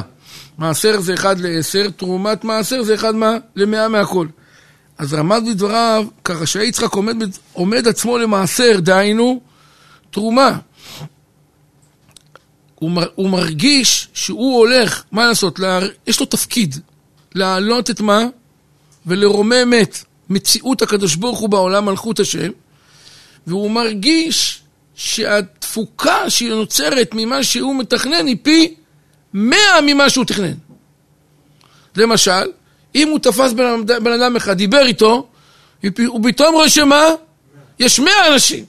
[0.58, 3.38] מעשר זה אחד לעשר, תרומת מעשר זה אחד מה?
[3.56, 4.28] למאה מהכל.
[4.98, 7.16] אז רמז בדבריו, ככה שיצחק עומד,
[7.54, 9.42] עומד עצמו למעשר, דהיינו,
[10.12, 10.58] תרומה.
[12.76, 16.76] הוא, מר, הוא מרגיש שהוא הולך, מה לעשות, לה, יש לו תפקיד,
[17.36, 18.26] להעלות את מה?
[19.06, 19.98] ולרומם את
[20.30, 22.52] מציאות הקדוש ברוך הוא בעולם מלכות השם,
[23.48, 24.62] והוא מרגיש
[24.96, 25.63] שהתפוקה
[26.28, 28.76] שהיא נוצרת ממה שהוא מתכנן היא פי
[29.34, 30.54] מאה ממה שהוא תכנן.
[31.96, 32.52] למשל,
[32.96, 35.28] אם הוא תפס בן, בן אדם אחד, דיבר איתו,
[36.08, 37.04] הוא פתאום רואה שמה?
[37.80, 38.66] יש מאה אנשים.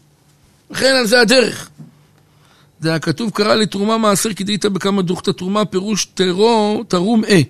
[0.70, 1.70] לכן על זה הדרך.
[2.80, 7.40] זה הכתוב קרא לתרומה מעשר כי דהית בכמה דוכתא תרומה פירוש טרור, תרום אה.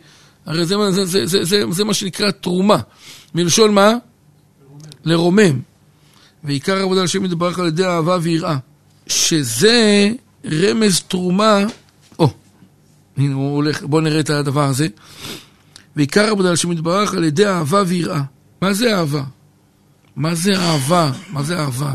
[0.47, 2.79] הרי זה, זה, זה, זה, זה, זה מה שנקרא תרומה.
[3.35, 3.93] מלשון מה?
[5.05, 5.61] לרומם.
[6.45, 8.57] ועיקר העבודה על השם יתברך על ידי אהבה ויראה.
[9.07, 10.11] שזה
[10.47, 11.59] רמז תרומה,
[12.19, 12.31] או,
[13.17, 14.89] הנה הוא הולך, בואו נראה את הדבר הזה.
[15.97, 18.23] ועיקר העבודה על השם יתברך על ידי אהבה ויראה.
[18.61, 19.23] מה זה אהבה?
[20.17, 21.13] מה זה אהבה?
[21.31, 21.95] מה זה אהבה?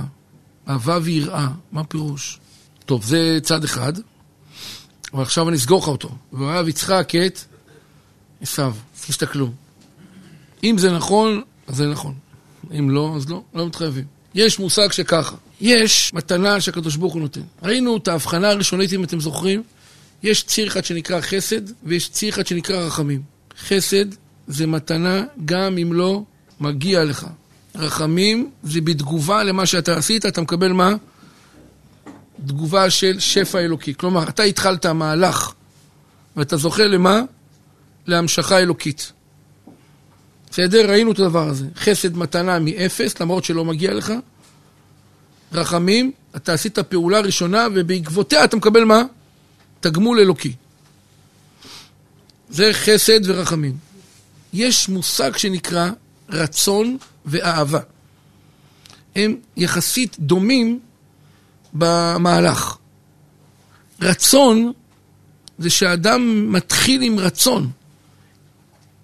[0.70, 2.40] אהבה ויראה, מה פירוש?
[2.86, 3.94] טוב, זה צד אחד,
[5.14, 6.10] אבל עכשיו אני אסגור לך אותו.
[6.34, 7.40] ואוהב יצחק את
[8.42, 8.74] עשיו,
[9.08, 9.52] תסתכלו.
[10.64, 12.14] אם זה נכון, אז זה נכון.
[12.80, 14.06] אם לא, אז לא, לא מתחייבים.
[14.36, 17.42] יש מושג שככה, יש מתנה שהקדוש ברוך הוא נותן.
[17.64, 19.64] ראינו את ההבחנה הראשונית, אם אתם זוכרים,
[20.24, 23.22] יש ציר אחד שנקרא חסד, ויש ציר אחד שנקרא רחמים.
[23.68, 24.06] חסד
[24.48, 26.24] זה מתנה גם אם לא
[26.60, 27.28] מגיע לך.
[27.76, 30.96] רחמים זה בתגובה למה שאתה עשית, אתה מקבל מה?
[32.46, 33.94] תגובה של שפע אלוקי.
[33.94, 35.54] כלומר, אתה התחלת מהלך,
[36.36, 37.22] ואתה זוכה למה?
[38.08, 39.12] להמשכה אלוקית.
[40.52, 40.90] בסדר?
[40.90, 41.66] ראינו את הדבר הזה.
[41.76, 44.14] חסד מתנה מאפס, למרות שלא מגיע לך.
[45.54, 49.04] רחמים, אתה עשית פעולה ראשונה, ובעקבותיה אתה מקבל מה?
[49.80, 50.54] תגמול אלוקי.
[52.50, 53.78] זה חסד ורחמים.
[54.54, 55.90] יש מושג שנקרא
[56.30, 57.80] רצון ואהבה.
[59.16, 60.80] הם יחסית דומים
[61.74, 62.78] במהלך.
[64.02, 64.72] רצון
[65.60, 67.70] זה שאדם מתחיל עם רצון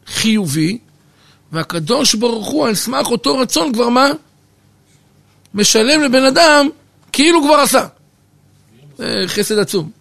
[0.08, 0.78] חיובי,
[1.52, 4.08] והקדוש ברוך הוא על סמך אותו רצון כבר מה?
[5.56, 6.70] משלם לבן אדם
[7.12, 7.88] כאילו כבר עשה.
[8.98, 9.92] זה חסד עצום.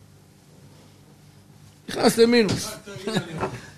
[1.88, 2.71] נכנס למינוס.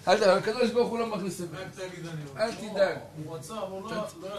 [0.06, 1.82] הקדוש ברוך הוא לא מכניס את זה.
[2.38, 2.96] אל תדאג.
[3.26, 3.38] לא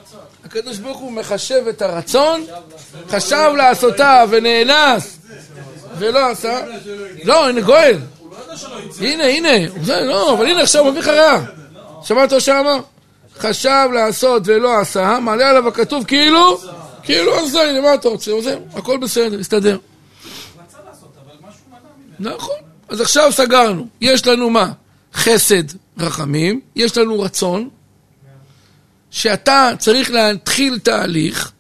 [0.02, 0.18] יצא.
[0.46, 2.46] הקדוש ברוך הוא מחשב את הרצון,
[3.10, 5.18] חשב לעשותיו ונאנס
[5.98, 6.66] ולא עשה.
[7.24, 7.98] לא, הנה גואל.
[8.22, 9.08] לא.
[9.08, 9.74] הנה, הנה.
[9.88, 11.44] לא, אבל הנה עכשיו הוא מביא לך רע.
[12.04, 12.80] שמעת מה שאמר?
[13.40, 16.60] חשב לעשות ולא עשה, מעלה עליו הכתוב כאילו,
[17.04, 18.42] כאילו עשה, הנה מה אתה רוצה?
[18.42, 19.78] זהו, הכל בסדר, הסתדר.
[22.20, 22.56] נכון.
[22.90, 23.88] אז עכשיו סגרנו.
[24.02, 24.72] יש לנו מה?
[25.14, 25.64] חסד,
[26.00, 27.70] רחמים, יש לנו רצון,
[29.12, 31.52] שאתה צריך להתחיל תהליך,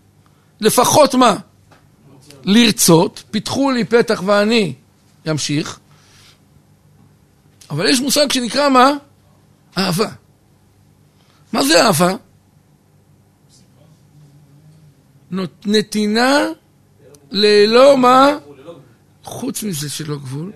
[0.61, 1.35] לפחות מה?
[2.43, 4.73] לרצות, פיתחו לי פתח ואני
[5.29, 5.79] אמשיך,
[7.69, 8.91] אבל יש מושג שנקרא מה?
[9.77, 10.09] אהבה.
[11.53, 12.13] מה זה אהבה?
[15.65, 16.47] נתינה
[17.31, 18.37] ללא מה?
[19.23, 20.51] חוץ מזה שלא גבול.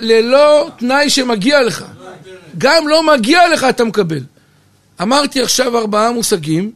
[0.00, 1.84] ללא אה, תנאי שמגיע לך.
[2.58, 4.20] גם לא מגיע לך אתה מקבל.
[5.02, 6.72] אמרתי עכשיו ארבעה מושגים,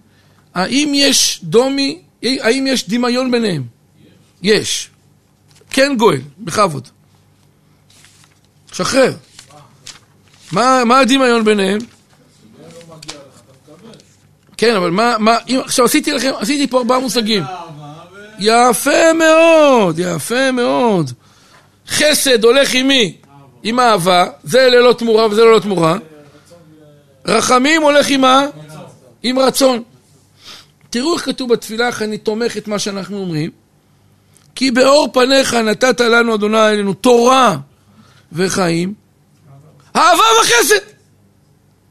[0.54, 3.62] האם יש דומי, האם יש דמיון ביניהם?
[4.42, 4.90] יש.
[5.70, 6.88] כן גואל, בכבוד.
[8.72, 9.12] שחרר.
[10.52, 11.78] מה, מה הדמיון ביניהם?
[14.62, 17.42] כן, אבל מה, מה, אם, עכשיו עשיתי לכם, עשיתי פה ארבעה מושגים.
[17.42, 17.46] ו...
[18.38, 21.10] יפה מאוד, יפה מאוד.
[21.88, 23.16] חסד הולך עם מי?
[23.62, 25.96] עם אהבה, זה ללא תמורה וזה ללא תמורה.
[27.26, 28.46] רחמים הולך עם מה?
[29.22, 29.82] עם רצון.
[30.90, 33.50] תראו איך כתוב בתפילה, איך אני תומך את מה שאנחנו אומרים.
[34.54, 37.56] כי באור פניך נתת לנו, אדוני אלינו, תורה
[38.32, 38.94] וחיים.
[39.96, 40.84] אהבה וחסד.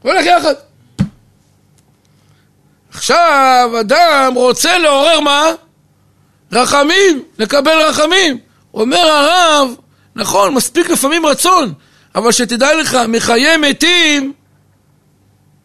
[0.02, 0.54] הולך יחד.
[2.94, 5.50] עכשיו אדם רוצה לעורר מה?
[6.52, 8.38] רחמים, לקבל רחמים.
[8.74, 9.74] אומר הרב,
[10.16, 11.72] נכון, מספיק לפעמים רצון,
[12.14, 14.32] אבל שתדע לך, מחיי מתים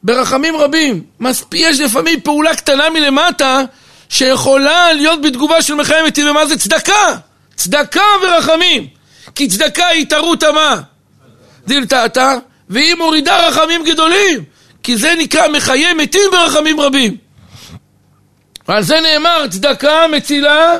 [0.04, 1.04] ברחמים רבים.
[1.20, 3.62] מספיק, יש לפעמים פעולה קטנה מלמטה
[4.10, 7.18] שיכולה להיות בתגובה של מחיי מתים, ומה זה צדקה?
[7.56, 8.88] צדקה ורחמים.
[9.36, 10.82] כי צדקה היא התערות המה.
[11.68, 12.34] דילתתה,
[12.70, 14.44] והיא מורידה רחמים גדולים.
[14.88, 17.18] כי זה נקרא מחיי מתים ברחמים רבים.
[18.68, 20.80] ועל זה נאמר צדקה מצילה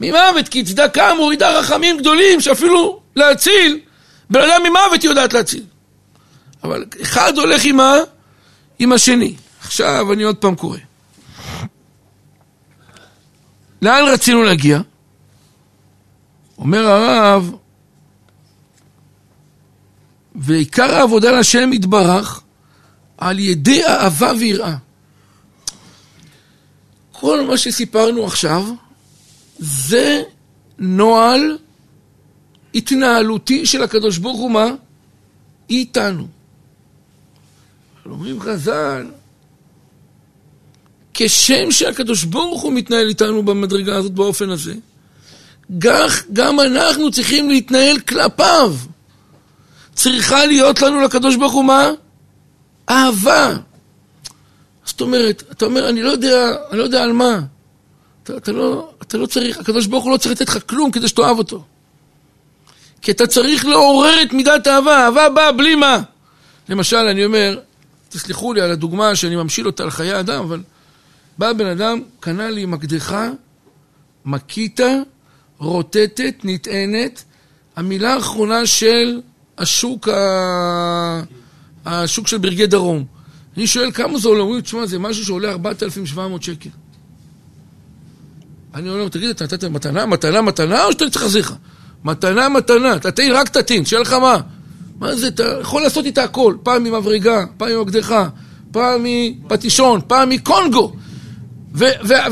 [0.00, 3.80] ממוות, כי צדקה מורידה רחמים גדולים שאפילו להציל,
[4.30, 5.62] בן אדם ממוות יודעת להציל.
[6.64, 7.94] אבל אחד הולך עם, ה...
[8.78, 9.34] עם השני.
[9.60, 10.78] עכשיו אני עוד פעם קורא.
[13.82, 14.80] לאן רצינו להגיע?
[16.58, 17.54] אומר הרב,
[20.34, 22.42] ועיקר העבודה להשם יתברך
[23.18, 24.76] על ידי אהבה ויראה.
[27.12, 28.64] כל מה שסיפרנו עכשיו
[29.58, 30.22] זה
[30.78, 31.58] נוהל
[32.74, 34.66] התנהלותי של הקדוש ברוך הוא מה?
[35.70, 36.26] איתנו.
[38.06, 39.06] אומרים חז"ל,
[41.14, 44.74] כשם שהקדוש ברוך הוא מתנהל איתנו במדרגה הזאת באופן הזה,
[45.80, 48.74] כך גם אנחנו צריכים להתנהל כלפיו.
[49.94, 51.90] צריכה להיות לנו לקדוש ברוך הוא מה?
[52.88, 53.56] אהבה.
[54.84, 57.40] זאת אומרת, אתה אומר, אני לא יודע, אני לא יודע על מה.
[58.22, 61.08] אתה, אתה, לא, אתה לא צריך, הקדוש ברוך הוא לא צריך לתת לך כלום כדי
[61.08, 61.64] שתאהב אותו.
[63.02, 66.00] כי אתה צריך לעורר את מידת האהבה, אהבה באה בלי מה.
[66.68, 67.60] למשל, אני אומר,
[68.08, 70.62] תסלחו לי על הדוגמה שאני ממשיל אותה על חיי אדם, אבל
[71.38, 73.30] בא בן אדם, קנה לי מקדחה,
[74.24, 74.92] מקיטה,
[75.58, 77.24] רוטטת, נטענת,
[77.76, 79.20] המילה האחרונה של
[79.58, 81.22] השוק, ה...
[81.86, 83.04] השוק של ברגי דרום.
[83.56, 86.68] אני שואל כמה זה עולה, אומרים, תשמע, זה משהו שעולה 4,700 שקל.
[88.74, 91.54] אני אומר, תגיד, אתה נתת מתנה, מתנה, מתנה, או שאתה צריך להחזיר לך?
[92.04, 94.38] מתנה, מתנה, תטעין, רק תטעין, שיהיה לך מה?
[95.00, 98.28] מה זה, אתה יכול לעשות איתה הכל, פעם ממברגה, פעם ממקדחה,
[98.72, 100.92] פעם מפטישון, פעם מקונגו.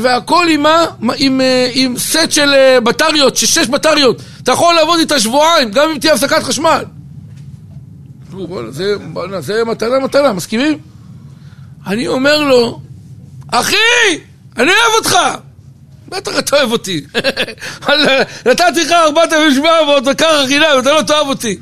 [0.01, 0.85] והכל עם מה?
[1.17, 4.21] עם, אה, עם סט של אה, בטריות, של שש בטריות.
[4.43, 6.83] אתה יכול לעבוד איתה שבועיים, גם אם תהיה הפסקת חשמל.
[8.69, 8.95] זה,
[9.39, 10.77] זה מתנה, מתנה, מסכימים?
[11.87, 12.81] אני אומר לו,
[13.47, 13.75] אחי,
[14.57, 15.17] אני אוהב אותך!
[16.07, 17.05] בטח אתה אוהב אותי.
[18.45, 21.57] נתתי לך 4,700 וככה חינם, אתה לא תאהב אותי.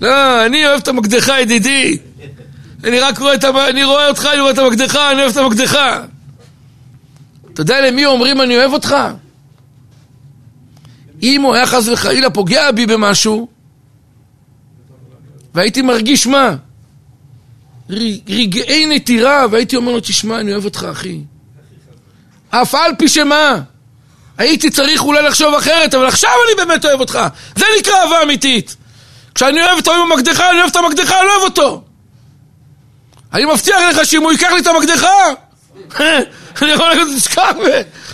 [0.00, 1.98] לא, אני אוהב את המקדחה, ידידי.
[2.84, 3.68] אני רק רואה את ה...
[3.68, 6.00] אני רואה אותך, אני רואה את המקדחה, אני אוהב את המקדחה.
[7.52, 8.96] אתה יודע למי אומרים אני אוהב אותך?
[11.22, 13.48] אם הוא היה חס וחלילה פוגע בי במשהו,
[15.54, 16.54] והייתי מרגיש מה?
[18.28, 21.20] רגעי נטירה, והייתי אומר לו, תשמע, אני אוהב אותך, אחי.
[22.50, 23.60] אף על פי שמה?
[24.38, 27.18] הייתי צריך אולי לחשוב אחרת, אבל עכשיו אני באמת אוהב אותך.
[27.56, 28.76] זה נקרא אהבה אמיתית.
[29.34, 31.82] כשאני אוהב את אוהב המקדחה, אני אוהב את המקדחה, אני אוהב אותו.
[33.32, 35.32] אני מבטיח לך שאם הוא ייקח לי את המקדחה,
[36.62, 37.50] אני יכול להגיד, תשכח,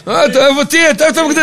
[0.03, 1.43] אתה אוהב אותי, אתה אוהב את המקדחה.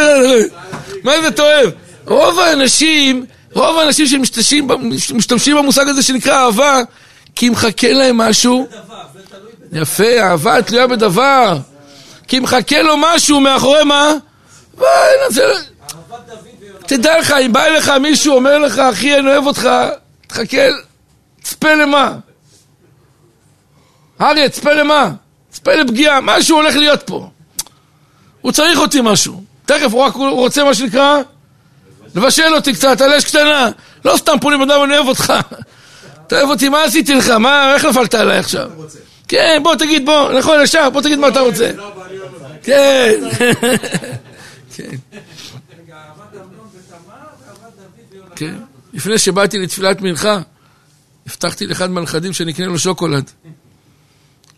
[1.03, 1.69] מה זה אתה אוהב?
[2.05, 4.05] רוב האנשים, רוב האנשים
[4.97, 6.81] שמשתמשים במושג הזה שנקרא אהבה,
[7.35, 8.67] כי מחכה להם משהו.
[9.71, 11.57] יפה, אהבה תלויה בדבר.
[12.27, 14.13] כי מחכה לו משהו מאחורי מה?
[16.85, 19.69] תדע לך, אם בא אליך מישהו, אומר לך, אחי, אני אוהב אותך,
[20.27, 20.61] תחכה,
[21.41, 22.15] צפה למה?
[24.21, 25.11] אריה, צפה למה?
[25.51, 27.29] צפה לפגיעה, משהו הולך להיות פה.
[28.41, 29.43] הוא צריך אותי משהו.
[29.65, 31.17] תכף הוא רק רוצה מה שנקרא
[32.15, 33.69] לבשל אותי קצת, על אש קטנה.
[34.05, 35.33] לא סתם פונים אדם, אני אוהב אותך.
[36.27, 37.29] אתה אוהב אותי, מה עשיתי לך?
[37.29, 38.69] מה, איך נפלת עליי עכשיו?
[39.27, 41.71] כן, בוא תגיד, בוא, נכון, ישר, בוא תגיד מה אתה רוצה.
[42.63, 43.13] כן.
[44.75, 44.95] כן.
[48.35, 48.55] כן.
[48.93, 50.39] לפני שבאתי לתפילת מנחה,
[51.27, 53.31] הבטחתי לאחד מהנכדים שאני אקנה לו שוקולד.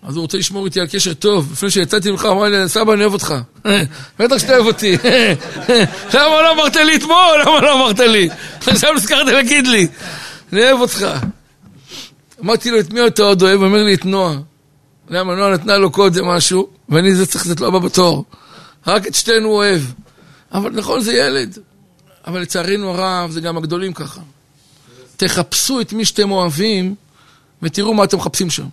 [0.07, 1.51] אז הוא רוצה לשמור איתי על קשר טוב.
[1.51, 3.35] לפני שיצאתי ממך, אמר לי, סבא, אני אוהב אותך.
[4.19, 4.97] בטח שאתה אוהב אותי.
[6.13, 7.41] למה לא אמרת לי אתמול?
[7.41, 8.29] למה לא אמרת לי?
[8.67, 9.87] עכשיו נזכרת להגיד לי.
[10.53, 11.07] אני אוהב אותך.
[12.43, 13.61] אמרתי לו, את מי אתה עוד אוהב?
[13.61, 14.37] אומר לי, את נועה.
[15.09, 18.25] למה נועה נתנה לו קודם משהו, ואני זה צריך לתת לו הבא בתור.
[18.87, 19.81] רק את שתינו הוא אוהב.
[20.53, 21.57] אבל נכון, זה ילד.
[22.27, 24.21] אבל לצערנו הרב, זה גם הגדולים ככה.
[25.17, 26.95] תחפשו את מי שאתם אוהבים,
[27.61, 28.65] ותראו מה אתם מחפשים שם.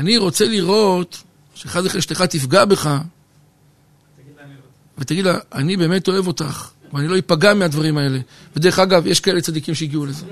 [0.00, 1.22] אני רוצה לראות
[1.54, 2.90] שאחד אחרי אשתך תפגע בך,
[4.98, 8.18] ותגיד לה, אני באמת אוהב אותך, ואני לא אפגע מהדברים האלה.
[8.56, 10.24] ודרך אגב, יש כאלה צדיקים שהגיעו לזה.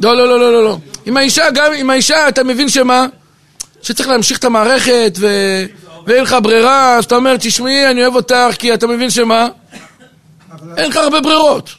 [0.00, 0.78] לא, לא, לא, לא, לא, לא.
[1.06, 3.06] עם האישה, גם עם האישה, אתה מבין שמה?
[3.82, 5.26] שצריך להמשיך את המערכת, ו...
[6.06, 9.48] ואין לך ברירה, אז אתה אומר, תשמעי, אני אוהב אותך, כי אתה מבין שמה?
[10.76, 11.70] אין לך הרבה ברירות.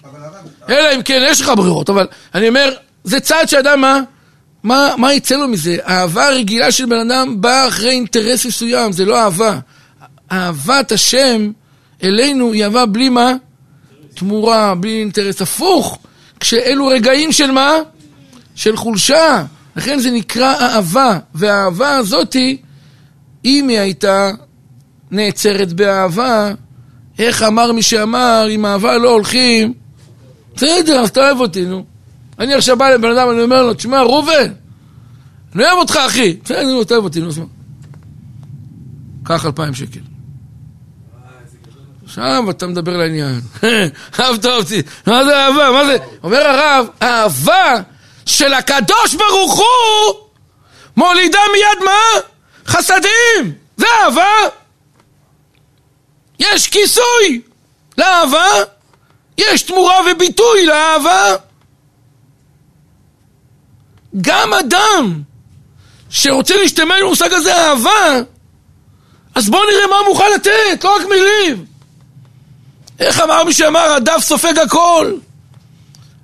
[0.70, 2.74] אלא אם כן, יש לך ברירות, אבל אני אומר,
[3.04, 4.00] זה צעד שאדם, מה?
[4.64, 5.78] מה, מה יצא לו מזה?
[5.84, 9.60] האהבה הרגילה של בן אדם באה אחרי אינטרס מסוים, זה לא אהבה.
[10.32, 11.52] אהבת השם
[12.04, 13.34] אלינו היא אהבה בלי מה?
[14.14, 15.42] תמורה, בלי אינטרס.
[15.42, 15.98] הפוך,
[16.40, 17.72] כשאלו רגעים של מה?
[18.56, 19.46] של חולשה.
[19.76, 22.58] לכן זה נקרא אהבה, והאהבה הזאתי,
[23.46, 24.32] אם היא הייתה
[25.12, 26.52] נעצרת באהבה,
[27.20, 29.74] איך אמר מי שאמר, עם אהבה לא הולכים,
[30.56, 31.93] בסדר, אז אתה אוהב אותי, נו.
[32.44, 34.54] אני עכשיו בא לבן אדם, אני אומר לו, תשמע, ראובן,
[35.56, 36.38] אני אוהב אותך, אחי.
[36.44, 37.46] בסדר, נו, אוהב אותי, נו, אז מה?
[39.24, 40.00] קח אלפיים שקל.
[42.06, 43.42] עכשיו אתה מדבר לעניין.
[44.20, 44.82] אהבת אותי.
[45.08, 45.72] מה זה אהבה?
[45.72, 45.98] מה זה?
[46.24, 47.76] אומר הרב, אהבה
[48.26, 50.28] של הקדוש ברוך הוא
[50.98, 52.22] מולידה מיד מה?
[52.68, 53.54] חסדים.
[53.78, 54.50] זה אהבה.
[56.40, 57.42] יש כיסוי
[57.98, 58.48] לאהבה,
[59.38, 61.36] יש תמורה וביטוי לאהבה.
[64.22, 65.22] גם אדם
[66.10, 68.22] שרוצה להשתמש במושג הזה אהבה,
[69.36, 71.66] אז בואו נראה מה הוא מוכן לתת, לא רק מילים.
[73.00, 75.14] איך אמר מי שאמר, הדף סופג הכל,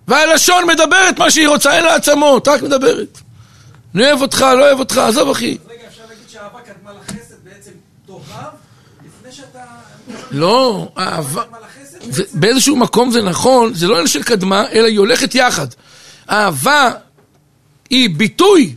[0.07, 3.19] והלשון מדברת מה שהיא רוצה, אין לה עצמות, רק מדברת.
[3.95, 5.57] אני אוהב אותך, לא אוהב אותך, עזוב אחי.
[5.69, 7.71] רגע, אפשר להגיד שאהבה קדמה לחסד בעצם
[8.07, 8.51] תאהב,
[9.05, 9.59] לפני שאתה...
[10.31, 11.43] לא, אהבה...
[12.33, 15.67] באיזשהו מקום זה נכון, זה לא עניין של קדמה, אלא היא הולכת יחד.
[16.29, 16.91] אהבה
[17.89, 18.75] היא ביטוי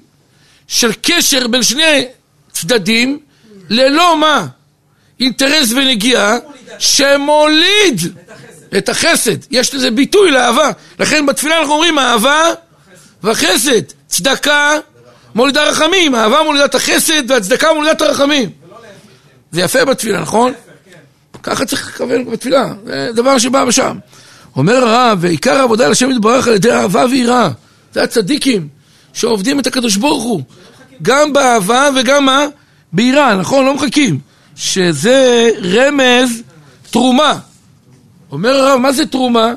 [0.67, 2.07] של קשר בין שני
[2.53, 3.19] צדדים,
[3.69, 4.47] ללא מה?
[5.21, 6.37] אינטרס ונגיעה,
[6.79, 8.01] שמוליד
[8.79, 9.37] את החסד.
[9.51, 10.71] יש לזה ביטוי לאהבה.
[10.99, 12.51] לכן בתפילה אנחנו אומרים אהבה
[13.25, 13.83] וחסד.
[14.07, 14.79] צדקה
[15.35, 16.15] מולידה רחמים.
[16.15, 18.51] אהבה מולידה את החסד והצדקה מולידה את הרחמים.
[19.53, 20.53] זה יפה בתפילה, נכון?
[21.43, 23.99] ככה צריך לכוון בתפילה, זה דבר שבא בשם.
[24.57, 27.51] אומר הרב, ועיקר העבודה לשם יתברך על ידי אהבה ויראה.
[27.93, 28.69] זה הצדיקים
[29.13, 30.43] שעובדים את הקדוש ברוך הוא.
[31.03, 32.47] גם באהבה וגם מה?
[32.93, 33.65] ביראה, נכון?
[33.65, 34.19] לא מחכים.
[34.57, 36.43] שזה רמז
[36.91, 37.39] תרומה.
[38.33, 39.55] אומר הרב, מה זה תרומה?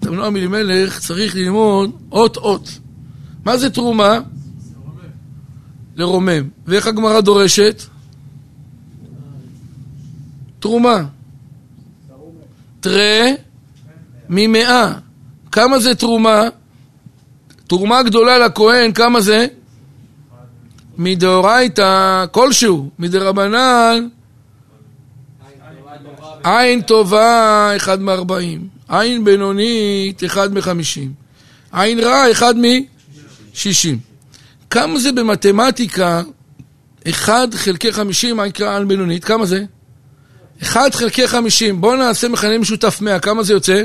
[0.00, 2.78] תמנוע אלימלך צריך ללמוד אות אות.
[3.44, 4.18] מה זה תרומה?
[5.96, 6.48] לרומם.
[6.66, 7.82] ואיך הגמרא דורשת?
[10.58, 11.04] תרומה.
[12.80, 13.30] תרא
[14.28, 14.92] ממאה.
[15.52, 16.42] כמה זה תרומה?
[17.66, 19.46] תרומה גדולה לכהן, כמה זה?
[20.98, 24.08] מדאורייתא כלשהו, מדרבנן
[26.46, 28.68] עין טובה, אחד מארבעים.
[28.88, 31.12] עין בינונית, אחד מחמישים.
[31.72, 32.54] עין רע, אחד
[33.52, 33.98] משישים.
[34.70, 36.22] כמה זה במתמטיקה,
[37.08, 39.24] אחד חלקי חמישים, מה נקרא עין בינונית?
[39.24, 39.64] כמה זה?
[40.62, 41.80] אחד חלקי חמישים.
[41.80, 43.82] בואו נעשה מכנה משותף מאה, כמה זה יוצא?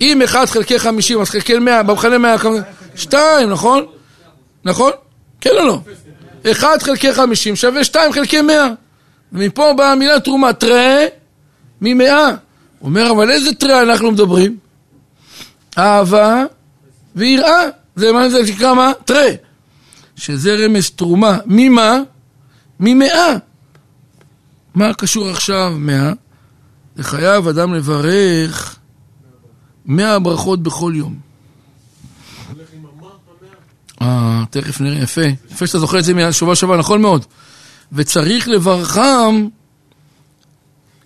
[0.00, 2.62] אם אחד חלקי חמישים, אז חלקי מאה, במכנה מאה, כמה זה?
[2.94, 3.84] שתיים, נכון?
[4.64, 4.92] נכון?
[5.40, 5.80] כן או לא?
[6.50, 8.68] אחד חלקי חמישים שווה שתיים חלקי מאה.
[9.32, 11.06] ומפה באה המילה תרומה, תראה
[11.80, 12.26] ממאה.
[12.28, 14.56] הוא אומר, אבל איזה תראה אנחנו מדברים?
[15.78, 16.44] אהבה
[17.16, 17.68] ויראה.
[17.96, 18.92] זה מה זה נקרא מה?
[19.04, 19.34] תראה.
[20.16, 21.38] שזה רמז תרומה.
[21.46, 21.98] ממה?
[22.80, 23.36] ממאה.
[24.74, 26.12] מה קשור עכשיו מאה?
[26.96, 28.76] זה חייב אדם לברך
[29.86, 31.18] מאה ברכות בכל יום.
[34.02, 35.22] אה, תכף נראה, יפה.
[35.50, 37.26] יפה שאתה זוכר את זה מהשבוע שעבר, נכון מאוד.
[37.92, 39.48] וצריך לברכם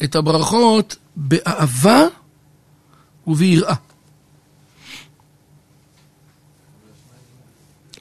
[0.05, 2.03] את הברכות באהבה
[3.27, 3.75] וביראה.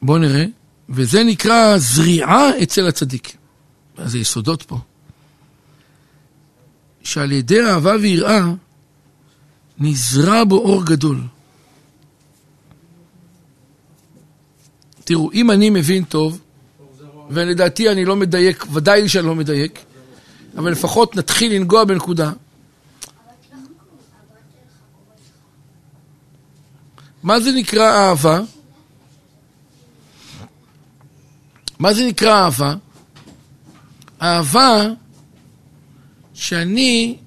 [0.01, 0.45] בואו נראה,
[0.89, 3.37] וזה נקרא זריעה אצל הצדיק.
[4.05, 4.77] זה יסודות פה.
[7.03, 8.41] שעל ידי אהבה ויראה
[9.79, 11.21] נזרע בו אור גדול.
[15.03, 16.41] תראו, אם אני מבין טוב,
[17.29, 19.79] ולדעתי אני לא מדייק, ודאי לי שאני לא מדייק,
[20.57, 22.31] אבל לפחות נתחיל לנגוע בנקודה.
[27.23, 28.41] מה זה נקרא אהבה?
[31.79, 32.75] מה זה נקרא אהבה?
[34.21, 34.87] אהבה
[36.33, 37.17] שאני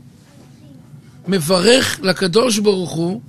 [1.29, 3.21] מברך לקדוש ברוך הוא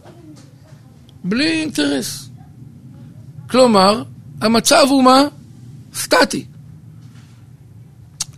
[1.24, 2.30] בלי אינטרס.
[3.50, 4.04] כלומר,
[4.42, 5.24] המצב הוא מה?
[5.96, 6.46] סטטי.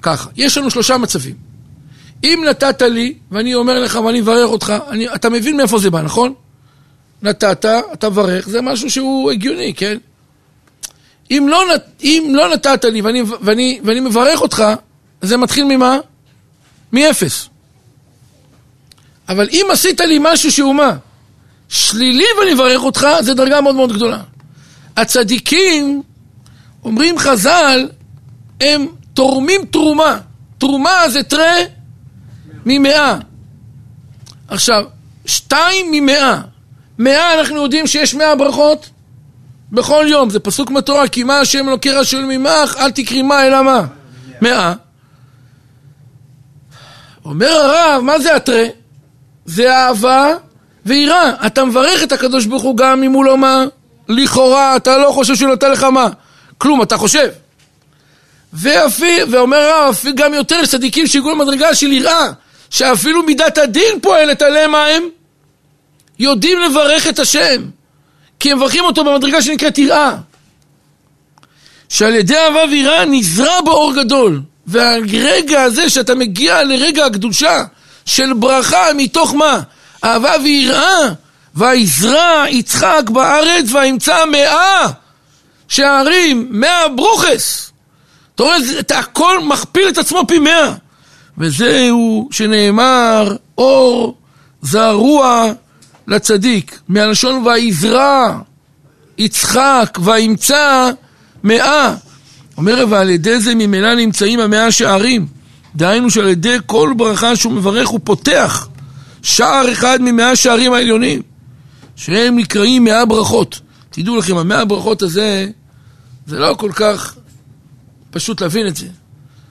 [0.01, 1.35] ככה, יש לנו שלושה מצבים.
[2.23, 6.01] אם נתת לי, ואני אומר לך ואני מברך אותך, אני, אתה מבין מאיפה זה בא,
[6.01, 6.33] נכון?
[7.21, 9.97] נתת, אתה מברך, זה משהו שהוא הגיוני, כן?
[11.31, 14.63] אם לא, נת, אם לא נתת לי ואני, ואני, ואני מברך אותך,
[15.21, 15.97] זה מתחיל ממה?
[16.93, 17.50] מאפס.
[19.31, 20.95] אבל אם עשית לי משהו שהוא מה?
[21.69, 24.19] שלילי ואני אברך אותך, זה דרגה מאוד מאוד גדולה.
[24.97, 26.01] הצדיקים,
[26.83, 27.89] אומרים חז"ל,
[28.61, 30.17] הם תורמים תרומה.
[30.57, 31.55] תרומה זה תרה
[32.65, 33.17] ממאה.
[34.47, 34.83] עכשיו,
[35.25, 36.41] שתיים ממאה.
[36.99, 38.89] מאה אנחנו יודעים שיש מאה ברכות
[39.71, 40.29] בכל יום.
[40.29, 43.85] זה פסוק מתורה, כי מה השם אלוקי רשול ממך, אל תקרי מה אלא מה?
[44.41, 44.73] מאה.
[47.25, 48.80] אומר הרב, מה זה התרה?
[49.45, 50.33] זה אהבה
[50.85, 51.33] ויראה.
[51.45, 53.65] אתה מברך את הקדוש ברוך הוא גם אם הוא לא מה?
[54.09, 56.07] לכאורה, אתה לא חושב שהוא נותן לך מה?
[56.57, 57.29] כלום, אתה חושב.
[58.53, 62.31] ואפי, ואומר הרב, גם יותר צדיקים שהגיעו למדרגה של יראה,
[62.69, 65.03] שאפילו מידת הדין פועלת עליהם מה הם?
[66.19, 67.61] יודעים לברך את השם,
[68.39, 70.15] כי הם מברכים אותו במדרגה שנקראת יראה.
[71.89, 74.41] שעל ידי אהבה ויראה נזרע באור גדול.
[74.67, 77.63] והרגע הזה שאתה מגיע לרגע הקדושה
[78.05, 79.59] של ברכה מתוך מה?
[80.03, 81.09] אהבה ויראה.
[81.55, 84.87] ויזרע יצחק בארץ וימצא מאה
[85.67, 87.71] שערים, מאה ברוכס.
[88.35, 88.57] אתה רואה,
[88.95, 90.73] הכל מכפיל את עצמו פי מאה.
[91.37, 94.17] וזהו שנאמר אור
[94.61, 95.51] זרוע
[96.07, 98.37] לצדיק, מהלשון ויזרע
[99.17, 100.91] יצחק וימצא
[101.43, 101.95] מאה.
[102.57, 105.27] אומר, ועל ידי זה ממילא נמצאים המאה שערים.
[105.75, 108.67] דהיינו שעל ידי כל ברכה שהוא מברך הוא פותח
[109.21, 111.21] שער אחד ממאה שערים העליונים,
[111.95, 113.61] שהם נקראים מאה ברכות.
[113.89, 115.49] תדעו לכם, המאה ברכות הזה,
[116.25, 117.15] זה לא כל כך
[118.11, 118.87] פשוט להבין את זה.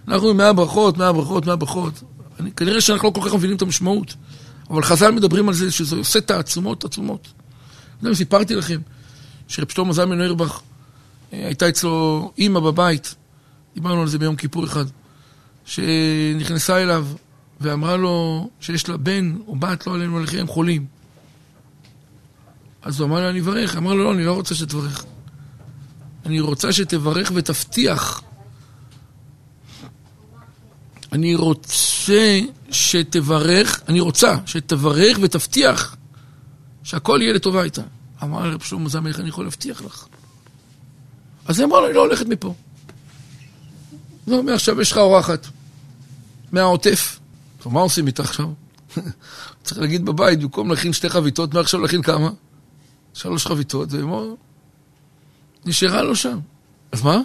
[0.08, 2.02] אנחנו עם מאה ברכות, מאה ברכות, מאה ברכות.
[2.40, 4.14] אני, כנראה שאנחנו לא כל כך מבינים את המשמעות.
[4.70, 7.28] אבל חז"ל מדברים על זה שזה עושה תעצומות, תעצומות.
[8.02, 8.80] לא יודע סיפרתי לכם
[9.48, 10.60] שרב שלמה זלמן נוירבך
[11.32, 13.14] הייתה אצלו אימא בבית,
[13.74, 14.84] דיברנו על זה ביום כיפור אחד,
[15.70, 17.06] שנכנסה אליו
[17.60, 20.86] ואמרה לו שיש לה בן או בת, לא עלינו עליכם, חולים.
[22.82, 23.76] אז הוא אמר לה, אני אברך.
[23.76, 25.04] אמר לו, לא, אני לא רוצה שתברך.
[26.26, 28.22] אני רוצה שתברך ותבטיח.
[31.12, 32.40] אני רוצה
[32.70, 35.96] שתברך, אני רוצה שתברך ותבטיח
[36.82, 37.82] שהכל יהיה לטובה איתה.
[38.22, 40.06] אמר רב שלמה איך אני יכול להבטיח לך?
[41.46, 42.54] אז היא אמרה לו, אני לא הולכת מפה.
[44.26, 45.46] לא, מעכשיו יש לך אורחת.
[46.52, 47.18] מהעוטף.
[47.66, 48.46] מה עושים איתה עכשיו?
[49.64, 52.30] צריך להגיד בבית, במקום להכין שתי חביתות, מעכשיו להכין כמה?
[53.14, 54.36] שלוש חביתות, ואמרו,
[55.64, 56.38] נשארה לו שם.
[56.92, 57.20] אז מה?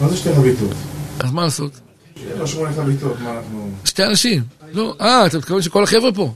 [0.00, 0.70] מה זה שתי חביתות?
[1.18, 1.80] אז מה לעשות?
[3.84, 4.42] שתי אנשים.
[4.72, 6.34] לא, אה, אתה מתכוון שכל החבר'ה פה.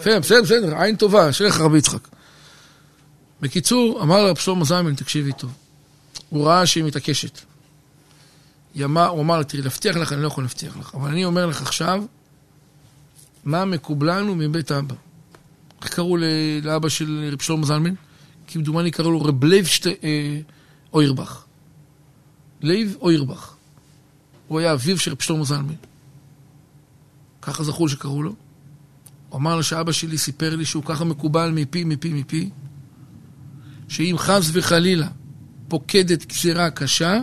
[0.00, 2.08] בסדר, בסדר, בסדר, עין טובה, שיהיה לך רבי יצחק.
[3.40, 5.50] בקיצור, אמר לרב שלמה זלמן, תקשיבי טוב.
[6.28, 7.40] הוא ראה שהיא מתעקשת.
[8.74, 10.94] ימה, הוא אמר לה, תראי, להבטיח לך, אני לא יכול להבטיח לך.
[10.94, 12.04] אבל אני אומר לך עכשיו,
[13.44, 14.94] מה מקובלנו מבית אבא.
[15.82, 16.16] איך קראו
[16.62, 17.94] לאבא של רב שלמה זלמן?
[18.46, 19.86] כמדומני קראו לו רב לייב שט...
[19.86, 20.40] אה,
[20.92, 21.44] אוירבך.
[22.62, 23.54] לייב אוירבך.
[24.48, 25.74] הוא היה אביו של רב שלמה זלמן.
[27.42, 28.34] ככה זכור שקראו לו.
[29.28, 32.50] הוא אמר לה שאבא שלי סיפר לי שהוא ככה מקובל מפי, מפי, מפי,
[33.88, 35.08] שאם חס וחלילה
[35.68, 37.20] פוקדת גזירה קשה,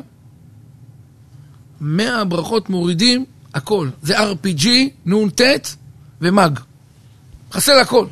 [1.82, 3.90] מאה ברכות מורידים הכל.
[4.02, 4.68] זה RPG,
[5.06, 5.42] נ"ט
[6.22, 6.60] ומג.
[7.52, 8.06] חסר הכל.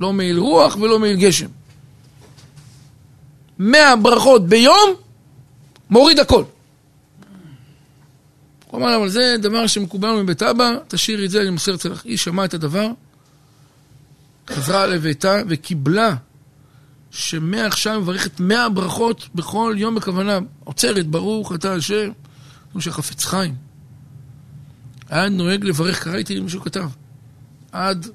[0.00, 1.46] לא מעיל רוח ולא מעיל גשם.
[3.58, 4.94] מאה ברכות ביום,
[5.90, 6.44] מוריד הכל.
[8.70, 11.88] הוא אמר, אבל זה דבר שמקובל מבית אבא, תשאירי את זה, אני מוסר את זה
[11.88, 12.04] לך.
[12.04, 12.88] היא שמעה את הדבר,
[14.50, 16.14] חזרה לביתה וקיבלה
[17.10, 20.38] שמעכשיו מברכת מאה ברכות בכל יום בכוונה.
[20.64, 22.10] עוצרת, ברוך אתה השם,
[22.76, 23.54] כמו שחפץ חיים.
[25.08, 26.88] היה נוהג לברך, קראתי לי מישהו כתב,
[27.72, 28.06] עד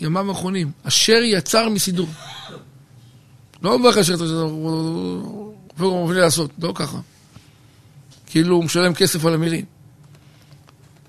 [0.00, 2.08] ימיו האחרונים, אשר יצר מסידור.
[3.62, 6.98] לא מברך אשר יצר, הוא מוביל לעשות, לא ככה.
[8.26, 9.64] כאילו הוא משלם כסף על המילים.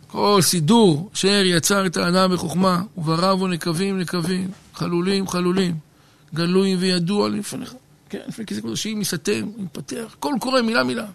[0.07, 5.77] כל סידור, אשר יצר את האדם בחוכמה, וברא בו נקבים נקבים, חלולים חלולים.
[6.33, 7.73] גלוי וידוע לפניך.
[8.09, 11.05] כן, לפני כיסא קודשים יסתם, יפתח, הכל קורה מילה מילה.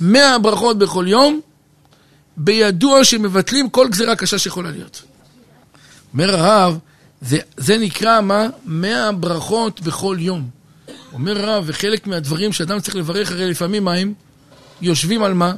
[0.00, 1.40] מאה ברכות בכל יום,
[2.36, 5.02] בידוע שמבטלים כל גזירה קשה שיכולה להיות.
[6.12, 6.78] אומר הרב,
[7.20, 8.46] זה, זה נקרא מה?
[8.64, 10.48] מאה ברכות בכל יום.
[11.12, 14.12] אומר הרב, וחלק מהדברים שאדם צריך לברך, הרי לפעמים מה הם?
[14.82, 15.54] יושבים על מה?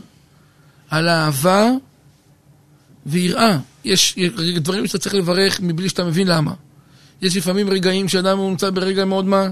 [0.91, 1.70] על אהבה
[3.07, 3.59] ויראה.
[3.84, 4.18] יש
[4.57, 6.53] דברים שאתה צריך לברך מבלי שאתה מבין למה.
[7.22, 9.49] יש לפעמים רגעים שאדם נמצא ברגע מאוד מה?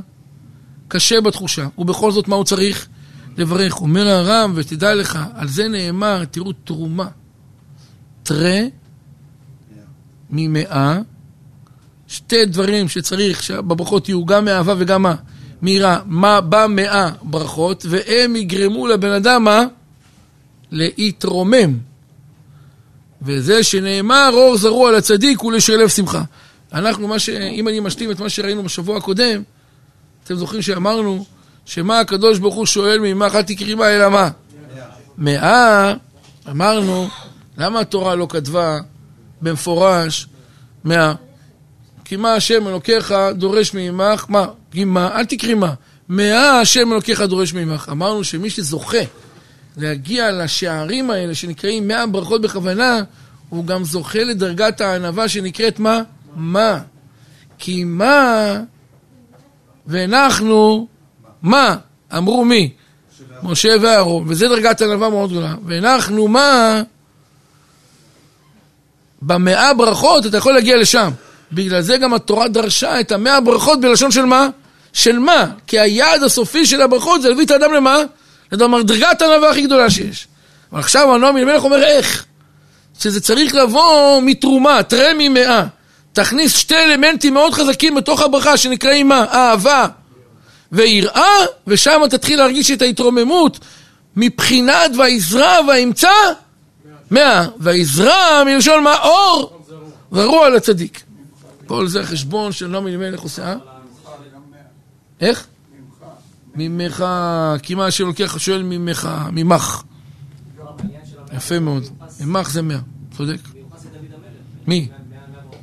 [0.88, 2.88] קשה בתחושה, ובכל זאת מה הוא צריך?
[3.38, 3.80] לברך.
[3.80, 7.08] אומר הרב, ותדע לך, על זה נאמר, תראו, תרומה.
[8.22, 8.66] תראה
[10.30, 10.98] ממאה,
[12.08, 15.14] שתי דברים שצריך שבברכות יהיו גם מאהבה וגם מה?
[15.62, 16.00] מיראה.
[16.06, 19.64] מה במאה ברכות, והם יגרמו לבן אדם מה?
[20.70, 21.78] להתרומם.
[23.22, 26.22] וזה שנאמר, אור זרוע לצדיק ולשלב שמחה.
[26.72, 27.28] אנחנו, מה ש...
[27.28, 29.42] אם אני משלים את מה שראינו בשבוע הקודם,
[30.24, 31.24] אתם זוכרים שאמרנו
[31.66, 34.28] שמה הקדוש ברוך הוא שואל ממך אל תקראי מה אלא מה?
[35.18, 35.94] מאה,
[36.50, 37.08] אמרנו,
[37.58, 38.78] למה התורה לא כתבה
[39.42, 40.26] במפורש
[40.84, 41.14] מאה?
[42.04, 44.46] כי מה השם אלוקיך דורש ממך, מה?
[44.74, 45.18] מה?
[45.18, 45.74] אל תקראי מה.
[46.08, 47.88] מאה השם אלוקיך דורש ממך.
[47.92, 48.98] אמרנו שמי שזוכה
[49.76, 53.02] להגיע לשערים האלה שנקראים מאה ברכות בכוונה,
[53.48, 56.02] הוא גם זוכה לדרגת הענווה שנקראת מה?
[56.36, 56.80] מה?
[57.58, 58.60] כי מה
[59.86, 60.86] ואנחנו
[61.42, 61.76] מה?
[62.16, 62.70] אמרו מי?
[63.42, 65.54] משה ואהרון, וזה דרגת ענווה מאוד גדולה.
[65.66, 66.82] ואנחנו מה?
[69.22, 71.10] במאה ברכות אתה יכול להגיע לשם.
[71.52, 74.48] בגלל זה גם התורה דרשה את המאה ברכות בלשון של מה?
[74.92, 75.46] של מה?
[75.66, 77.98] כי היעד הסופי של הברכות זה להביא את האדם למה?
[78.52, 80.28] לדרגת הענווה הכי גדולה שיש.
[80.72, 82.24] אבל עכשיו הנועם אלימלך אומר איך?
[82.98, 85.66] שזה צריך לבוא מתרומה, תראה ממאה.
[86.12, 89.24] תכניס שתי אלמנטים מאוד חזקים בתוך הברכה שנקראים מה?
[89.32, 89.86] אהבה
[90.72, 93.58] ויראה, ושם תתחיל להרגיש את ההתרוממות
[94.16, 96.08] מבחינת ויזרע וימצא
[97.10, 97.46] מאה.
[97.60, 98.98] ויזרע מלשון מה?
[98.98, 99.62] אור
[100.12, 101.02] זרוע לצדיק.
[101.66, 103.56] כל זה חשבון של נעמי אלימלך עושה, אה?
[105.20, 105.46] איך?
[106.54, 107.04] ממך,
[107.62, 109.82] כי מה השם לוקח שואל ממך, ממך.
[111.32, 111.82] יפה מאוד.
[112.20, 112.78] ממך זה מאה,
[113.16, 113.38] צודק.
[114.66, 114.88] מי?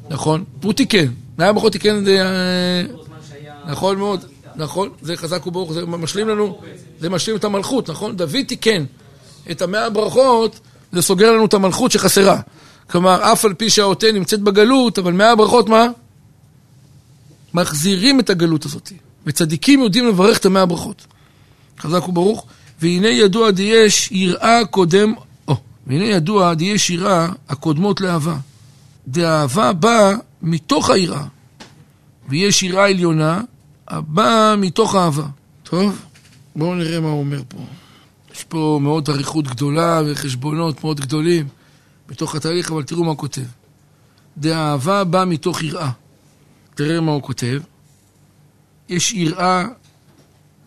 [0.09, 0.43] נכון.
[0.63, 1.05] הוא תיקן.
[1.37, 2.03] היה בכל תיקן,
[3.65, 4.25] נכון מאוד.
[4.55, 6.59] נכון, זה חזק וברוך, זה משלים לנו,
[6.99, 8.17] זה משלים את המלכות, נכון?
[8.17, 8.85] דוד תיקן
[9.51, 10.59] את המאה הברכות,
[10.91, 12.41] זה סוגר לנו את המלכות שחסרה.
[12.89, 15.87] כלומר, אף על פי שהעוטה נמצאת בגלות, אבל מאה הברכות מה?
[17.53, 18.91] מחזירים את הגלות הזאת.
[19.25, 21.05] וצדיקים יודעים לברך את המאה הברכות.
[21.79, 22.45] חזק וברוך.
[22.81, 25.13] והנה ידוע דיש יראה קודם,
[25.47, 25.55] או,
[25.87, 28.35] והנה ידוע דיש יראה הקודמות לאהבה.
[29.07, 31.23] דאהבה באה מתוך היראה.
[32.29, 33.41] ויש יראה עליונה
[33.87, 35.25] הבאה מתוך אהבה.
[35.63, 36.01] טוב,
[36.55, 37.57] בואו נראה מה הוא אומר פה.
[38.33, 41.47] יש פה מאוד אריכות גדולה וחשבונות מאוד גדולים
[42.07, 43.41] בתוך התהליך, אבל תראו מה הוא כותב.
[44.37, 45.91] דאהבה באה מתוך יראה.
[46.75, 47.61] תראה מה הוא כותב.
[48.89, 49.65] יש יראה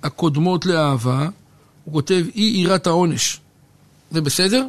[0.02, 1.28] הקודמות לאהבה,
[1.84, 3.40] הוא כותב אי יראת העונש.
[4.10, 4.66] זה בסדר?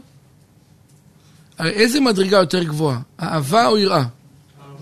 [1.57, 2.99] על איזה מדרגה יותר גבוהה?
[3.21, 4.03] אהבה או יראה?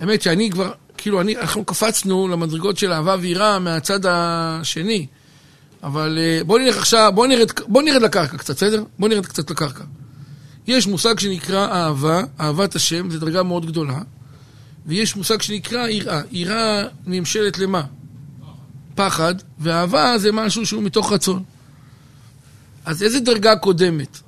[0.01, 0.71] האמת שאני כבר,
[1.05, 5.07] כאילו, אני, אנחנו קפצנו למדרגות של אהבה ויראה מהצד השני.
[5.83, 8.83] אבל אה, בואו נלך עכשיו, בואו נרד, בוא נרד לקרקע קצת, בסדר?
[8.99, 9.83] בואו נרד קצת לקרקע.
[10.67, 13.99] יש מושג שנקרא אהבה, אהבת השם, זו דרגה מאוד גדולה.
[14.85, 16.21] ויש מושג שנקרא יראה.
[16.31, 17.81] יראה נמשלת למה?
[18.95, 21.43] פחד, ואהבה זה משהו שהוא מתוך רצון.
[22.85, 24.19] אז איזה דרגה קודמת?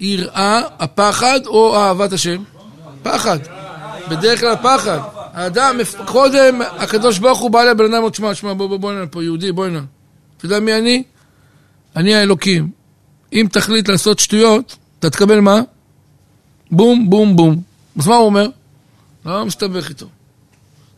[0.00, 2.42] יראה, הפחד או אהבת השם?
[3.02, 3.38] פחד.
[4.10, 5.15] בדרך כלל פחד.
[5.36, 9.06] האדם, קודם הקדוש ברוך הוא בא לבן אדם, עוד שמע, שמע, בוא, בוא, בוא הנה
[9.06, 9.82] פה, יהודי, בוא הנה.
[10.36, 11.02] אתה יודע מי אני?
[11.96, 12.70] אני האלוקים.
[13.32, 15.60] אם תחליט לעשות שטויות, אתה תקבל מה?
[16.70, 17.62] בום, בום, בום.
[17.98, 18.48] אז מה הוא אומר?
[19.26, 20.06] לא מסתבך איתו.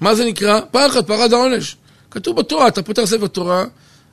[0.01, 0.61] מה זה נקרא?
[0.71, 1.77] פחד, פחד העונש.
[2.11, 3.65] כתוב בתורה, אתה פותח ספר תורה,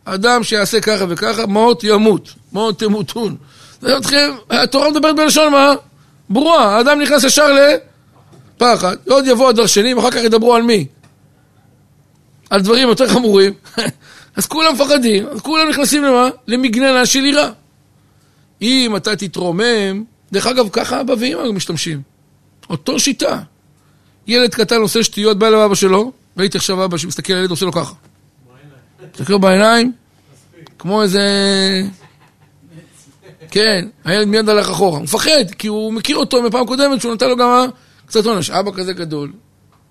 [0.05, 3.35] אדם שיעשה ככה וככה, מות ימות, מות תמותון.
[4.49, 5.73] התורה מדברת בלשון מה?
[6.29, 7.51] ברורה, האדם נכנס ישר
[8.55, 10.85] לפחד, עוד יבוא הדרשנים, אחר כך ידברו על מי?
[12.49, 13.53] על דברים יותר חמורים,
[14.35, 16.29] אז כולם מפחדים, אז כולם נכנסים למה?
[16.47, 17.49] למגננה של יראה.
[18.61, 22.01] אם אתה תתרומם, דרך אגב, ככה אבא ואמא משתמשים.
[22.69, 23.39] אותו שיטה.
[24.27, 27.71] ילד קטן עושה שטויות, בא לאבא שלו, ראיתי עכשיו אבא שמסתכל על ילד, עושה לו
[27.71, 27.93] ככה.
[29.13, 29.91] מסתכל בעיניים,
[30.79, 31.21] כמו איזה...
[33.51, 34.97] כן, הילד מיד הלך אחורה.
[34.97, 37.67] הוא מפחד, כי הוא מכיר אותו מפעם קודמת שהוא נתן לו גם
[38.05, 38.49] קצת עונש.
[38.49, 39.33] אבא כזה גדול,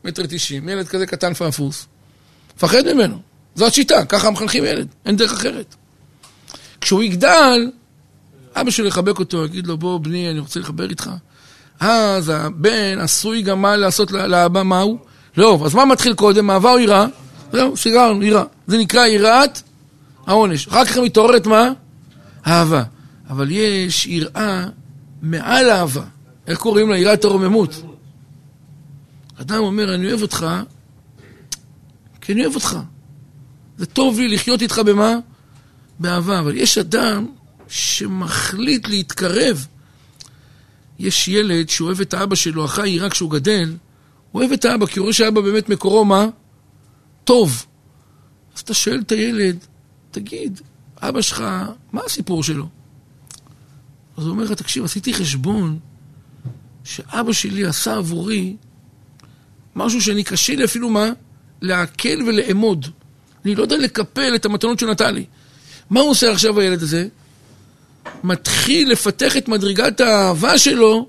[0.05, 1.87] מטר תשעים, ילד כזה קטן פאפוס.
[2.57, 3.19] מפחד ממנו.
[3.55, 5.75] זו השיטה, ככה מחנכים ילד, אין דרך אחרת.
[6.81, 7.71] כשהוא יגדל,
[8.57, 11.11] אבא שלו יחבק אותו, יגיד לו, בוא בני, אני רוצה לחבר איתך.
[11.81, 14.99] אז הבן עשוי גם מה לעשות לאבא, מה הוא?
[15.37, 17.07] לא, אז מה מתחיל קודם, אהבה או יראה?
[17.53, 18.45] זהו, סגרנו, יראה.
[18.67, 19.61] זה נקרא יראת
[20.27, 20.69] העונש.
[20.69, 21.71] אחר כך מתעוררת מה?
[22.47, 22.83] אהבה.
[23.31, 24.67] אבל יש יראה
[25.23, 26.03] מעל אהבה.
[26.47, 26.99] איך קוראים לה?
[26.99, 27.83] יראת הרוממות.
[29.41, 30.47] אדם אומר, אני אוהב אותך,
[32.21, 32.79] כי אני אוהב אותך.
[33.79, 35.15] זה טוב לי לחיות איתך במה?
[35.99, 36.39] באהבה.
[36.41, 37.27] אבל יש אדם
[37.69, 39.67] שמחליט להתקרב
[40.99, 43.77] יש ילד שאוהב את האבא שלו, החי רק כשהוא גדל,
[44.33, 46.27] הוא אוהב את האבא, כי הוא רואה שהאבא באמת מקורו מה?
[47.25, 47.67] טוב.
[48.55, 49.59] אז אתה שואל את הילד,
[50.11, 50.61] תגיד,
[50.99, 51.45] אבא שלך,
[51.93, 52.69] מה הסיפור שלו?
[54.17, 55.79] אז הוא אומר לך, תקשיב, עשיתי חשבון
[56.85, 58.57] שאבא שלי עשה עבורי
[59.77, 61.11] משהו שאני קשה לי אפילו מה?
[61.63, 62.87] לעכל ולאמוד.
[63.45, 65.25] אני לא יודע לקפל את המתנות שהוא נתן לי.
[65.91, 67.07] מה הוא עושה עכשיו הילד הזה?
[68.25, 71.09] מתחיל לפתח את מדרגת האהבה שלו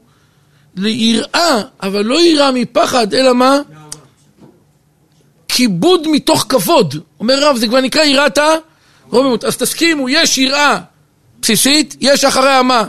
[0.75, 3.59] ליראה, אבל לא יראה מפחד, אלא מה?
[5.47, 6.95] כיבוד מתוך כבוד.
[7.19, 8.39] אומר רב, זה כבר נקרא יראת
[9.09, 9.43] רוממות.
[9.43, 10.79] אז תסכימו, יש יראה
[11.41, 12.83] בסיסית, יש אחריה מה?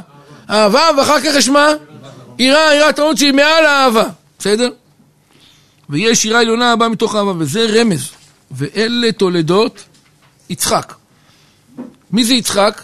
[0.51, 1.69] אהבה, ואחר כך יש מה?
[2.39, 4.05] יראה, יראת רוממות שהיא מעל האהבה.
[4.39, 4.71] בסדר?
[5.91, 8.11] ויש יראה עליונה הבאה מתוך אהבה, וזה רמז.
[8.51, 9.85] ואלה תולדות
[10.51, 10.95] יצחק.
[12.11, 12.83] מי זה יצחק?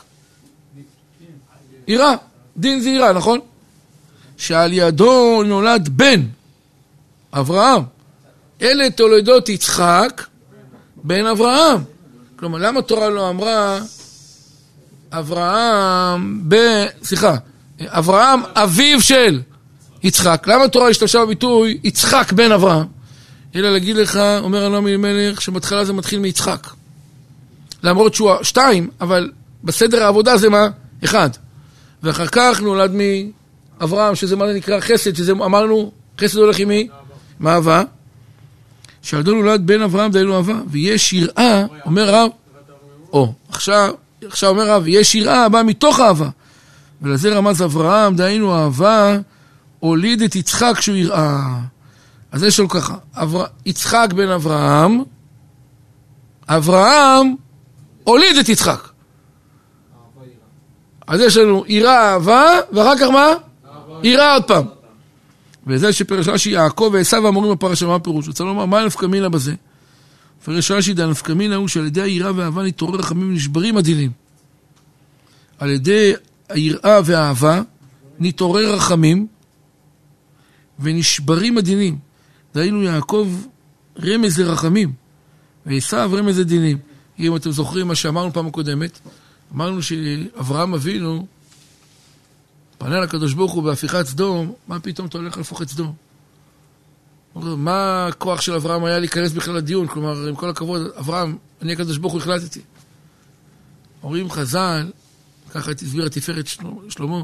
[1.88, 2.14] יראה.
[2.56, 3.38] דין זה יראה, נכון?
[4.36, 6.22] שעל ידו נולד בן,
[7.32, 7.82] אברהם.
[8.62, 10.22] אלה תולדות יצחק,
[11.04, 11.82] בן אברהם.
[12.36, 13.80] כלומר, למה התורה לא אמרה
[15.10, 16.56] אברהם ב...
[17.04, 17.36] סליחה,
[17.80, 19.40] אברהם אביו של
[20.02, 20.44] יצחק?
[20.46, 22.86] למה התורה השתמשה בביטוי יצחק בן אברהם?
[23.54, 26.66] אלא להגיד לך, אומר אלוהים אלימלך, שבהתחלה זה מתחיל מיצחק.
[27.82, 29.30] למרות שהוא שתיים, אבל
[29.64, 30.68] בסדר העבודה זה מה?
[31.04, 31.30] אחד.
[32.02, 32.92] ואחר כך נולד
[33.80, 36.88] מאברהם, שזה מה זה נקרא חסד, שזה אמרנו, חסד הולך עם מי?
[37.40, 37.82] עם אהבה.
[39.02, 42.30] שעדו נולד בן אברהם דהיינו אהבה, ויש יראה, אומר רב,
[43.12, 43.94] או, עכשיו,
[44.26, 46.28] עכשיו אומר רב, יש יראה הבאה מתוך אהבה.
[47.02, 49.18] ולזה רמז אברהם, דהיינו אהבה,
[49.82, 51.60] הוליד את יצחק שהוא יראה.
[52.32, 53.44] אז יש לנו ככה, אבר...
[53.66, 55.02] יצחק בן אברהם,
[56.48, 57.34] אברהם
[58.04, 58.88] הוליד את יצחק.
[61.06, 63.28] אז יש לנו יראה אהבה, ואחר כך מה?
[64.02, 64.64] יראה עוד פעם.
[65.66, 68.28] וזה שפרש רש"י יעקב ועשו אמורים בפרשה, מה הפירוש?
[68.28, 69.54] רוצה לומר, מה נפקא מינה בזה?
[70.44, 74.10] פרש רש"י דנפקא מינה הוא שעל ידי היראה והאהבה נתעורר רחמים ונשברים הדינים.
[75.58, 76.12] על ידי
[76.48, 77.60] היראה והאהבה
[78.18, 79.26] נתעורר רחמים
[80.78, 81.98] ונשברים הדינים.
[82.54, 83.28] דהיינו יעקב
[84.02, 84.92] רמז לרחמים,
[85.66, 86.78] ועשו רמז לדינים.
[87.18, 89.00] אם אתם זוכרים מה שאמרנו פעם הקודמת,
[89.54, 91.26] אמרנו שאברהם אבינו
[92.78, 95.92] פנה לקדוש ברוך הוא בהפיכת סדום, מה פתאום אתה הולך להפוך את סדום?
[97.34, 99.86] מה הכוח של אברהם היה להיכנס בכלל לדיון?
[99.86, 102.60] כלומר, עם כל הכבוד, אברהם, אני הקדוש ברוך הוא החלטתי.
[104.02, 104.90] אומרים חז"ל,
[105.50, 106.46] ככה הסביר התפארת
[106.88, 107.22] שלמה,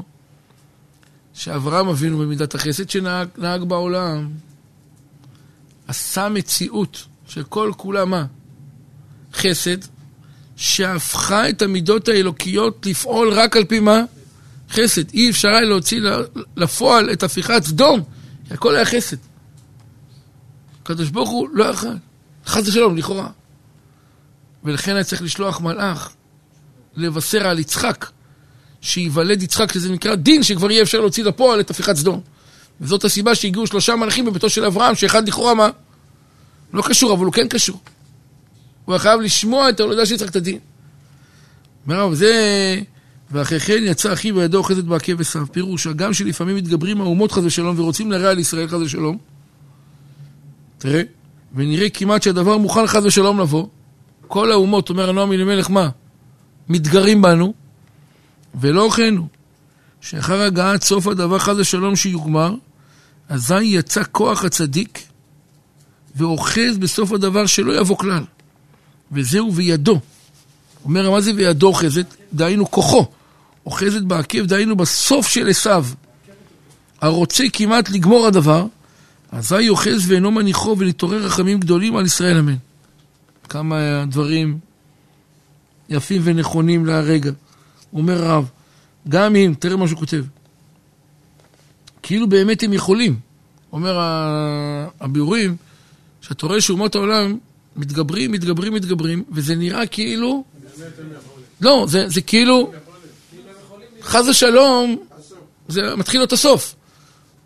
[1.39, 4.29] שאברהם אבינו במידת החסד שנהג בעולם,
[5.87, 8.25] עשה מציאות של כל כולה מה?
[9.33, 9.77] חסד,
[10.55, 14.03] שהפכה את המידות האלוקיות לפעול רק על פי מה?
[14.69, 15.13] חסד.
[15.13, 16.01] אי אפשר היה להוציא
[16.57, 18.03] לפועל את הפיכת סדום,
[18.47, 19.17] כי הכל היה חסד.
[20.81, 21.87] הקדוש ברוך הוא לא יכל,
[22.45, 23.29] חס ושלום, לכאורה.
[24.63, 26.11] ולכן היה צריך לשלוח מלאך
[26.95, 28.09] לבשר על יצחק,
[28.81, 32.21] שייוולד יצחק, שזה נקרא דין, שכבר יהיה אפשר להוציא לפועל את הפיכת סדום.
[32.81, 35.69] וזאת הסיבה שהגיעו שלושה מלאכים בביתו של אברהם, שאחד לכאורה מה?
[36.73, 37.79] לא קשור, אבל הוא כן קשור.
[38.85, 40.59] הוא היה חייב לשמוע את ההולדה של יצחק את הדין.
[41.85, 42.81] אומר הרב, זה...
[43.31, 45.45] ואחרי כן יצא אחי בידו אוחזת בעקב עשיו.
[45.51, 49.17] פירוש, הגם שלפעמים מתגברים האומות חס ושלום ורוצים להרע על ישראל חס ושלום.
[50.77, 51.01] תראה,
[51.55, 53.67] ונראה כמעט שהדבר מוכן חס ושלום לבוא.
[54.27, 55.89] כל האומות, אומר הנועם אלימלך, מה?
[56.69, 57.53] מתגרים בנו,
[58.55, 59.27] ולא כן הוא.
[60.01, 62.55] שאחר הגעת סוף הדבר חס ושלום שיוגמר,
[63.29, 64.99] אזי יצא כוח הצדיק
[66.15, 68.23] ואוחז בסוף הדבר שלא יבוא כלל.
[69.11, 69.99] וזהו בידו.
[70.85, 72.15] אומר, מה זה בידו אוחזת?
[72.33, 73.05] דהיינו כוחו.
[73.65, 75.85] אוחזת בעקב, דהיינו בסוף של עשיו.
[77.01, 78.65] הרוצה כמעט לגמור הדבר,
[79.31, 82.55] אזי אוחז ואינו מניחו ולהתעורר רחמים גדולים על ישראל אמן.
[83.49, 84.59] כמה דברים
[85.89, 87.31] יפים ונכונים להרגע.
[87.93, 88.49] אומר רב,
[89.09, 90.23] גם אם, תראה מה שהוא כותב,
[92.01, 93.19] כאילו באמת הם יכולים.
[93.71, 93.97] אומר
[94.99, 95.55] הביאורים,
[96.21, 97.37] שאתה רואה שאומות העולם
[97.75, 100.43] מתגברים, מתגברים, מתגברים, וזה נראה כאילו...
[101.61, 102.71] לא, זה, זה כאילו...
[104.01, 104.97] חס ושלום,
[105.67, 106.75] זה מתחיל את הסוף.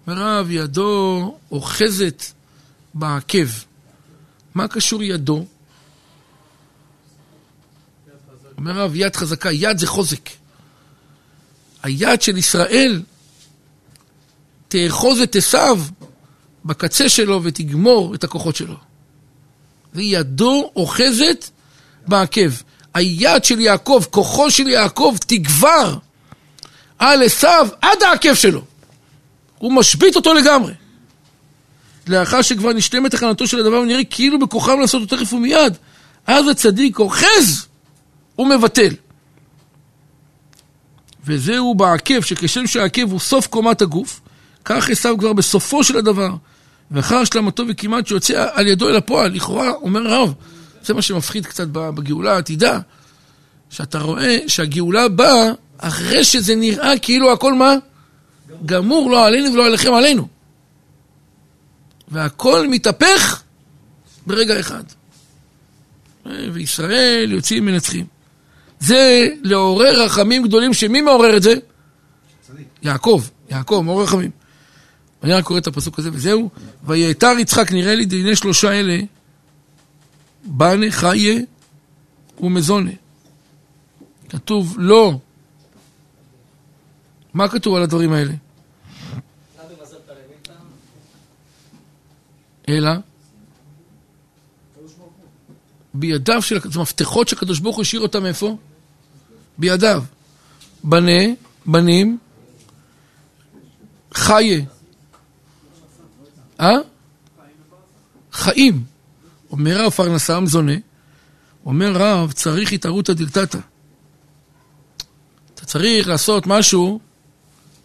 [0.08, 2.24] מרב, ידו אוחזת
[2.94, 3.48] בעקב.
[4.56, 5.46] מה קשור ידו?
[8.58, 10.30] אומר רב, יד חזקה, יד זה חוזק.
[11.84, 13.02] היד של ישראל
[14.68, 15.80] תאחוז את עשיו
[16.66, 18.76] בקצה שלו ותגמור את הכוחות שלו.
[19.94, 21.50] וידו אוחזת
[22.08, 22.52] בעקב.
[22.94, 25.98] היד של יעקב, כוחו של יעקב תגבר
[27.00, 28.62] על עשיו עד העקב שלו.
[29.58, 30.74] הוא משבית אותו לגמרי.
[32.08, 35.78] לאחר שכבר נשלמת תחנתו של הדבר ונראה כאילו בכוחם לעשות אותו תכף ומיד,
[36.28, 37.68] אז הצדיק אוחז
[38.40, 38.94] ומבטל.
[41.26, 44.22] וזהו בעקב, שכשם שהעקב הוא סוף קומת הגוף,
[44.66, 46.30] כך עשיו כבר בסופו של הדבר,
[46.92, 50.34] ואחר השלמתו וכמעט שיוצא על ידו אל הפועל, לכאורה, אומר הרב,
[50.84, 52.80] זה מה שמפחיד קצת בגאולה העתידה,
[53.70, 57.76] שאתה רואה שהגאולה באה אחרי שזה נראה כאילו הכל מה?
[58.66, 60.28] גמור, לא עלינו ולא עליכם, עלינו.
[62.08, 63.42] והכל מתהפך
[64.28, 64.84] ברגע אחד.
[66.26, 68.13] וישראל יוצאים מנצחים.
[68.84, 71.54] זה לעורר רחמים גדולים, שמי מעורר את זה?
[72.42, 72.68] צדיק.
[72.82, 74.32] יעקב, יעקב, מעורר רחמים.
[75.24, 76.50] אני רק קורא את הפסוק הזה, וזהו.
[76.84, 79.00] ויעתר יצחק, נראה לי דיני שלושה אלה,
[80.44, 81.40] בנה חיה
[82.40, 82.92] ומזונה.
[84.30, 85.20] כתוב לא.
[87.34, 88.34] מה כתוב על הדברים האלה?
[92.70, 92.92] אלא
[95.94, 98.58] בידיו של, זה מפתחות שהקדוש ברוך הוא השאיר אותם איפה?
[99.58, 100.04] בידיו.
[100.84, 101.22] בנה,
[101.66, 102.18] בנים,
[104.14, 104.62] חיה.
[106.60, 106.78] אה?
[108.32, 108.84] חיים.
[109.52, 110.74] אומר רב פרנסה מזונה,
[111.66, 113.58] אומר רב, צריך התערותא דלתתא.
[115.56, 117.00] אתה צריך לעשות משהו,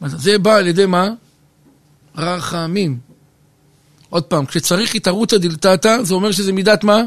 [0.07, 1.09] זה בא על ידי מה?
[2.17, 2.99] רחמים.
[4.11, 7.03] עוד פעם, כשצריך התערותא דלתתא, זה אומר שזה מידת מה?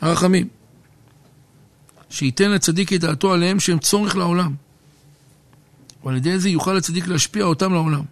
[0.00, 0.48] הרחמים.
[2.12, 4.54] שייתן לצדיק את דעתו עליהם שהם צורך לעולם.
[6.04, 8.02] ועל ידי זה יוכל הצדיק להשפיע אותם לעולם.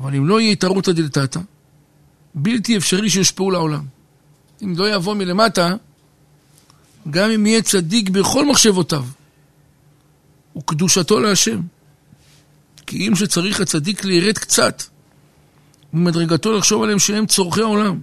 [0.00, 1.40] אבל אם לא יהיה התערותא דלתתא,
[2.34, 3.84] בלתי אפשרי שיושפעו לעולם.
[4.62, 5.74] אם לא יבוא מלמטה,
[7.10, 9.04] גם אם יהיה צדיק בכל מחשבותיו,
[10.56, 11.60] וקדושתו להשם.
[12.86, 14.82] כי אם שצריך הצדיק לירד קצת
[15.92, 18.00] ממדרגתו לחשוב עליהם שהם צורכי העולם.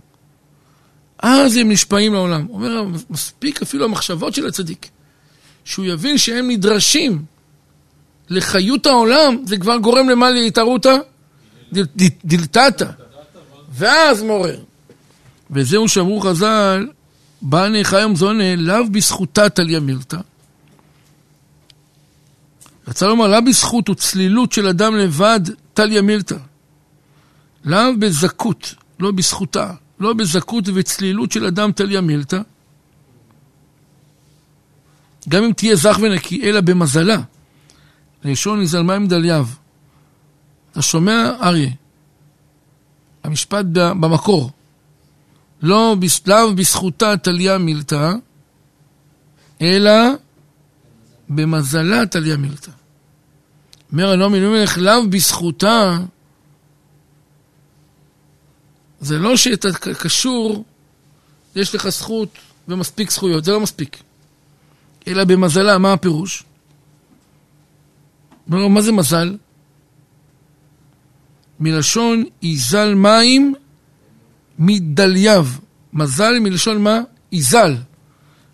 [1.19, 2.47] אז הם נשפעים לעולם.
[2.49, 4.89] אומר, מספיק אפילו המחשבות של הצדיק.
[5.65, 7.25] שהוא יבין שהם נדרשים
[8.29, 10.97] לחיות העולם, זה כבר גורם למה להתערותא?
[12.25, 12.85] דלתתא.
[13.71, 14.59] ואז מעורר.
[15.51, 16.87] וזהו שאמרו חז"ל,
[17.41, 20.17] בא חיים זונה, לאו בזכותה תליה מילתא.
[22.87, 25.39] רצה לומר, לאו בזכות וצלילות של אדם לבד
[25.73, 26.35] תליה מילתא.
[27.65, 32.41] לאו בזכות, לא בזכותה, לא בזכות וצלילות של אדם תליה מילתא.
[35.29, 37.21] גם אם תהיה זך ונקי, אלא במזלה.
[38.23, 39.47] לשון נזלמה עם דלייו.
[40.71, 41.69] אתה שומע, אריה?
[43.23, 44.51] המשפט במקור.
[45.61, 45.95] לא
[46.27, 48.11] לאו בזכותה תליה מילתא,
[49.61, 49.91] אלא
[51.29, 52.71] במזלה תליה מילתא.
[53.91, 55.97] אומר הנעמי למלך, לאו בזכותה,
[58.99, 59.67] זה לא שאתה
[59.99, 60.65] קשור,
[61.55, 62.29] יש לך זכות
[62.67, 64.04] ומספיק זכויות, זה לא מספיק.
[65.07, 66.43] אלא במזלה, מה הפירוש?
[68.47, 69.37] מה זה מזל?
[71.59, 73.53] מלשון יזל מים
[74.59, 75.47] מדלייו.
[75.93, 77.01] מזל מלשון מה?
[77.31, 77.75] יזל.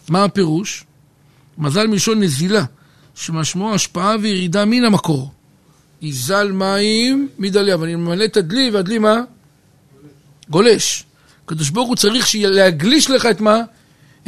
[0.09, 0.85] מה הפירוש?
[1.57, 2.65] מזל מלשון נזילה,
[3.15, 5.31] שמשמעו השפעה וירידה מן המקור.
[6.01, 7.83] יזל מים מדלייו.
[7.83, 9.15] אני ממלא את הדלי, והדלי מה?
[10.49, 11.05] גולש.
[11.45, 13.57] הקדוש ברוך הוא צריך להגליש לך את מה?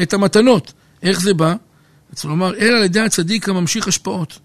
[0.02, 0.74] את המתנות.
[1.04, 1.56] איך זה בא?
[2.14, 4.39] צריך לומר, אלא על ידי הצדיק הממשיך השפעות,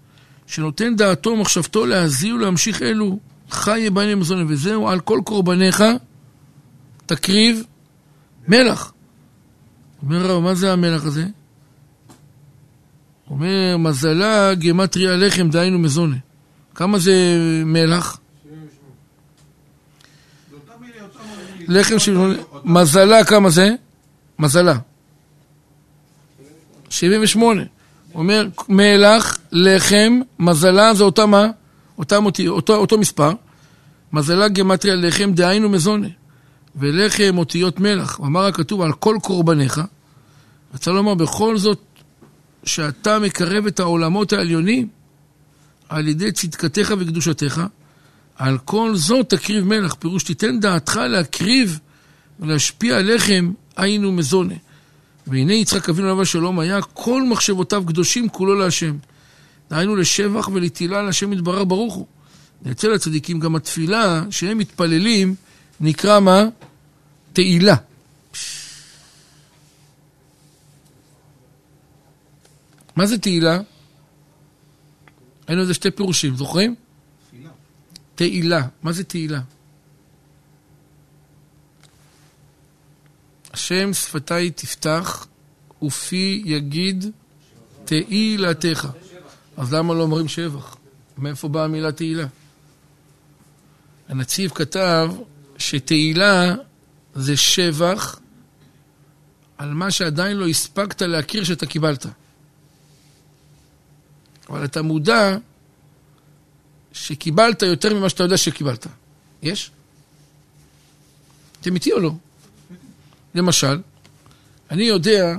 [0.47, 5.83] שנותן דעתו ומחשבתו להזיע ולהמשיך אלו, חי בני מזון, וזהו על כל קורבניך
[7.05, 7.63] תקריב
[8.47, 8.93] מלח.
[10.03, 11.25] אומר הרב, מה זה המלח הזה?
[13.29, 16.15] אומר, מזלה גמטריה לחם, דהיינו מזונה.
[16.75, 17.13] כמה זה
[17.65, 18.19] מלח?
[21.67, 22.37] לחם של...
[22.63, 23.69] מזלה כמה זה?
[24.39, 24.77] מזלה.
[26.89, 27.61] 78.
[28.11, 31.47] הוא אומר, מלח, לחם, מזלה זה אותה מה?
[31.97, 33.31] אותם אותי, אותו, אותו מספר.
[34.13, 36.07] מזלה גמטריה לחם, דהיינו מזונה.
[36.75, 38.19] ולחם אותיות מלח.
[38.19, 39.81] אמר הכתוב על כל קורבניך.
[40.73, 41.79] רצה לומר, בכל זאת
[42.63, 44.87] שאתה מקרב את העולמות העליונים
[45.89, 47.61] על ידי צדקתך וקדושתך,
[48.35, 49.95] על כל זאת תקריב מלח.
[49.99, 51.79] פירוש תיתן דעתך להקריב
[52.39, 54.55] ולהשפיע לחם, היינו מזונה.
[55.29, 58.97] והנה יצחק אבינו עליו השלום היה כל מחשבותיו קדושים כולו להשם.
[59.69, 62.05] דהיינו לשבח ולתהילה להשם יתברך ברוך הוא.
[62.71, 65.35] אצל הצדיקים גם התפילה שהם מתפללים
[65.79, 66.45] נקרא מה?
[67.33, 67.75] תהילה.
[72.95, 73.59] מה זה תהילה?
[75.47, 76.75] היינו לזה שתי פירושים, זוכרים?
[78.15, 78.67] תהילה.
[78.83, 79.39] מה זה תהילה?
[83.53, 85.27] השם שפתי תפתח,
[85.81, 87.05] ופי יגיד
[87.85, 88.87] תהילתך.
[89.57, 90.77] אז למה לא אומרים שבח?
[91.17, 92.25] מאיפה באה המילה תהילה?
[94.09, 95.11] הנציב כתב
[95.57, 96.55] שתהילה
[97.15, 98.19] זה שבח
[99.57, 102.05] על מה שעדיין לא הספקת להכיר שאתה קיבלת.
[104.49, 105.37] אבל אתה מודע
[106.91, 108.87] שקיבלת יותר ממה שאתה יודע שקיבלת.
[109.41, 109.71] יש?
[111.61, 112.11] אתם איתי או לא?
[113.35, 113.81] למשל,
[114.71, 115.35] אני יודע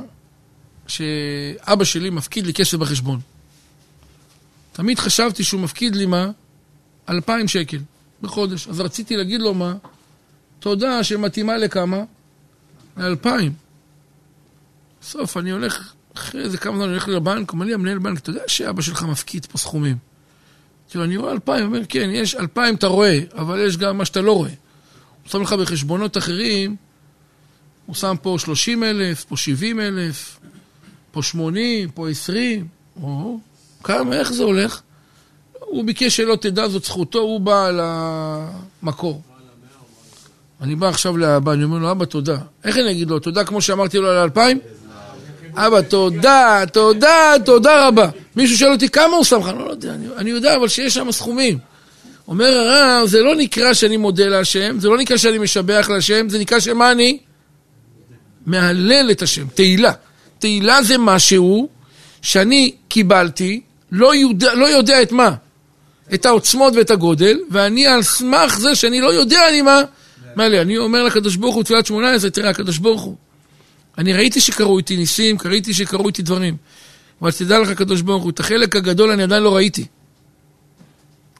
[0.87, 3.21] שאבא שלי מפקיד לי כסף בחשבון.
[4.73, 6.31] תמיד חשבתי שהוא מפקיד לי מה?
[7.09, 7.79] אלפיים שקל
[8.23, 8.69] בחודש.
[8.69, 9.75] אז רציתי להגיד לו מה?
[10.59, 12.05] תודה שמתאימה לכמה?
[12.97, 13.53] לאלפיים.
[15.03, 18.31] בסוף אני הולך, אחרי איזה כמה זמן אני הולך לבנק, אומר לי המנהל בנק, אתה
[18.31, 19.97] יודע שאבא שלך מפקיד פה סכומים?
[20.91, 24.21] כאילו, אני רואה אלפיים, אומר, כן, יש אלפיים אתה רואה, אבל יש גם מה שאתה
[24.21, 24.51] לא רואה.
[25.23, 26.77] הוא שם לך בחשבונות אחרים,
[27.91, 30.39] הוא שם פה שלושים אלף, פה שבעים אלף,
[31.13, 32.67] פה שמונים, פה עשרים,
[33.03, 33.39] או,
[33.85, 34.81] כמה, איך זה הולך?
[35.59, 37.71] הוא ביקש שלא תדע, זאת זכותו, הוא בא
[38.83, 39.23] למקור.
[40.61, 42.39] אני בא עכשיו לאבא, אני אומר לו, אבא, תודה.
[42.65, 44.59] איך אני אגיד לו, תודה כמו שאמרתי לו על האלפיים?
[45.55, 48.09] אבא, תודה, תודה, תודה רבה.
[48.37, 49.47] מישהו שואל אותי, כמה הוא שם לך?
[49.47, 51.59] לא, לא יודע, אני יודע, אבל שיש שם סכומים.
[52.29, 56.39] אומר הרב, זה לא נקרא שאני מודה להשם, זה לא נקרא שאני משבח להשם, זה
[56.39, 57.19] נקרא שמה אני?
[58.47, 59.93] מהלל את השם, תהילה.
[60.39, 61.69] תהילה זה משהו
[62.23, 63.61] שאני קיבלתי,
[63.93, 65.35] לא יודע, לא יודע את מה?
[66.15, 70.79] את העוצמות ואת הגודל, ואני על סמך זה שאני לא יודע אני מה, לי, אני
[70.79, 73.17] אומר לקדוש ברוך הוא, תפילת שמונה עשרה, תראה, הקדוש ברוך הוא.
[73.99, 76.57] אני ראיתי שקרו איתי ניסים, ראיתי שקרו איתי דברים.
[77.23, 79.87] אבל תדע לך, הקדוש ברוך הוא, את החלק הגדול אני עדיין לא ראיתי.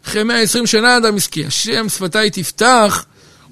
[0.07, 3.05] אחרי 120 שנה אדם הזכיר, השם שפתיי תפתח,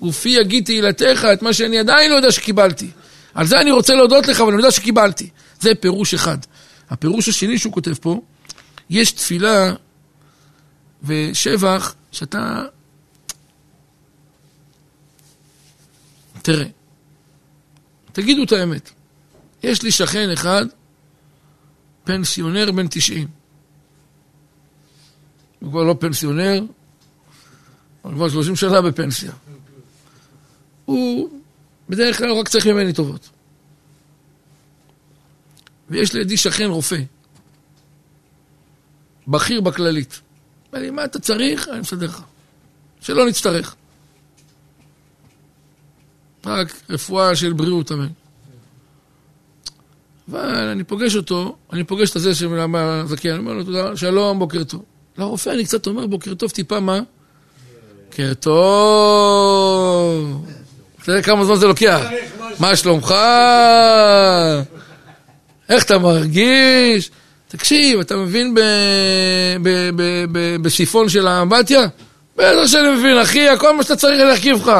[0.02, 2.86] ופי יגיד תהילתך, את מה שאני עדיין לא יודע שקיבלתי.
[3.38, 5.30] על זה אני רוצה להודות לך, אבל אני יודע שקיבלתי.
[5.60, 6.38] זה פירוש אחד.
[6.90, 8.20] הפירוש השני שהוא כותב פה,
[8.90, 9.74] יש תפילה
[11.02, 12.64] ושבח שאתה...
[16.42, 16.64] תראה,
[18.12, 18.90] תגידו את האמת.
[19.62, 20.66] יש לי שכן אחד,
[22.04, 23.28] פנסיונר בן 90.
[25.60, 26.62] הוא כבר לא פנסיונר,
[28.02, 29.32] הוא כבר 30 שנה בפנסיה.
[30.84, 31.37] הוא
[31.88, 33.28] בדרך כלל רק צריך ממני טובות.
[35.90, 36.98] ויש לידי שכן רופא,
[39.28, 40.20] בכיר בכללית.
[40.72, 41.68] אומר לי, מה אתה צריך?
[41.68, 42.22] אני מסדר לך.
[43.00, 43.74] שלא נצטרך.
[46.46, 48.08] רק רפואה של בריאות, אמן.
[50.30, 54.64] אבל אני פוגש אותו, אני פוגש את הזה מהזקן, אני אומר לו, תודה, שלום, בוקר
[54.64, 54.84] טוב.
[55.18, 57.00] לרופא אני קצת אומר, בוקר טוב, טיפה מה?
[58.04, 59.38] בוקר טוב.
[61.12, 62.00] יודע כמה זמן זה לוקח?
[62.58, 63.14] מה שלומך?
[65.68, 67.10] איך אתה מרגיש?
[67.48, 68.54] תקשיב, אתה מבין
[70.62, 71.86] בשיפון של האמבטיה?
[72.36, 74.72] בטח שאני מבין, אחי, הכל מה שאתה צריך להרכיב לך.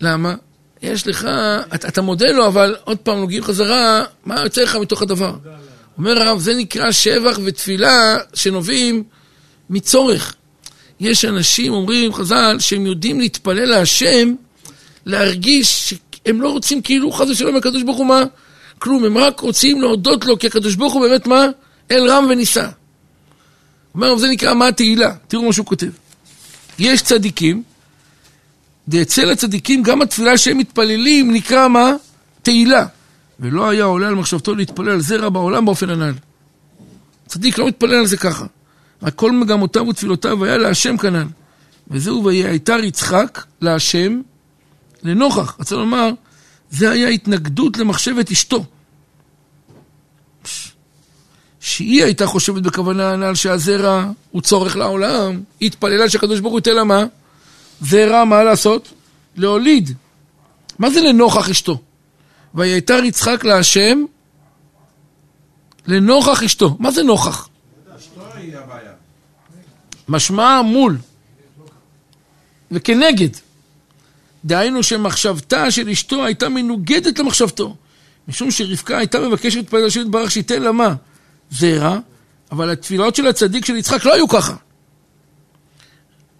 [0.00, 0.34] למה?
[0.82, 1.28] יש לך,
[1.74, 5.34] אתה, אתה מודה לו, אבל עוד פעם נוגעים חזרה, מה יוצא לך מתוך הדבר?
[5.98, 9.04] אומר הרב, זה נקרא שבח ותפילה שנובעים
[9.70, 10.34] מצורך.
[11.00, 14.34] יש אנשים, אומרים חז"ל, שהם יודעים להתפלל להשם,
[15.06, 18.22] להרגיש שהם לא רוצים כאילו חס ושלום הקדוש ברוך הוא מה?
[18.78, 21.46] כלום, הם רק רוצים להודות לו, כי הקדוש ברוך הוא באמת מה?
[21.90, 22.68] אל רם ונישא.
[23.94, 25.14] אומר, זה נקרא מה התהילה.
[25.28, 25.90] תראו מה שהוא כותב.
[26.78, 27.62] יש צדיקים,
[28.88, 31.92] ואצל הצדיקים גם התפילה שהם מתפללים נקרא מה?
[32.42, 32.86] תהילה.
[33.40, 36.12] ולא היה עולה על מחשבתו להתפלל על זרע בעולם באופן הנ"ל.
[37.26, 38.46] צדיק לא מתפלל על זה ככה.
[39.02, 41.26] רק כל מגמותיו ותפילותיו היה להשם כנ"ל.
[41.90, 44.20] וזהו ויעתר יצחק להשם
[45.02, 45.56] לנוכח.
[45.58, 46.10] רוצה לומר,
[46.70, 48.64] זה היה התנגדות למחשבת אשתו.
[51.60, 56.74] שהיא הייתה חושבת בכוונה הנ"ל שהזרע הוא צורך לעולם, היא התפללה שהקדוש ברוך הוא ייתן
[56.74, 57.04] לה מה?
[57.80, 58.92] זרע, מה לעשות?
[59.36, 59.90] להוליד.
[60.78, 61.80] מה זה לנוכח אשתו?
[62.54, 64.04] ויתר יצחק להשם
[65.86, 66.76] לנוכח אשתו.
[66.78, 67.48] מה זה נוכח?
[70.08, 70.98] משמע מול
[72.70, 73.28] וכנגד.
[74.44, 77.76] דהיינו שמחשבתה של אשתו הייתה מנוגדת למחשבתו.
[78.28, 80.94] משום שרבקה הייתה מבקשת להתפלל השם יתברך שייתן לה מה?
[81.50, 81.98] זרע,
[82.52, 84.54] אבל התפילות של הצדיק של יצחק לא היו ככה.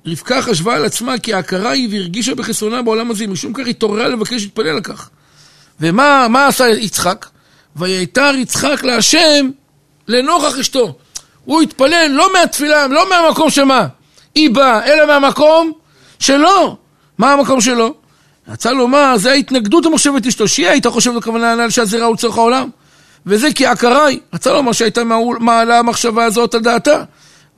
[0.06, 4.42] רבקה חשבה על עצמה כי ההכרה היא והרגישה בחסרונה בעולם הזה, משום כך התעוררה לבקש
[4.42, 5.10] להתפלל על כך.
[5.80, 7.26] ומה עשה יצחק?
[7.76, 9.50] ויתר יצחק להשם
[10.08, 10.98] לנוכח אשתו.
[11.46, 13.86] הוא התפלל לא מהתפילה, לא מהמקום שמה
[14.34, 15.72] היא באה, אלא מהמקום
[16.18, 16.76] שלו.
[17.18, 17.94] מה המקום שלו?
[18.48, 22.68] רצה לומר, זה ההתנגדות המחשבת אשתו, שהיא הייתה חושבת בכוונה הנ"ל שהזרע הוא לצורך העולם.
[23.26, 25.02] וזה כי עקרי, רצה לומר שהייתה
[25.40, 27.02] מעלה המחשבה הזאת על דעתה.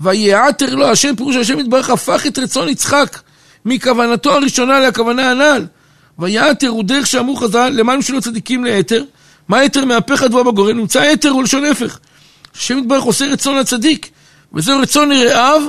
[0.01, 3.19] ויעתר לו השם, פירוש השם יתברך, הפך את רצון יצחק
[3.65, 5.67] מכוונתו הראשונה לכוונה הנ"ל.
[6.19, 9.05] ויעתר הוא דרך שאמרו חז"ל, למען שלו צדיקים ליתר.
[9.49, 10.77] מה יתר מהפך הדבורה בגורן?
[10.77, 11.99] נמצא יתר הוא לשון הפך.
[12.55, 14.11] השם יתברך עושה רצון לצדיק,
[14.53, 15.63] וזה רצון לרעיו,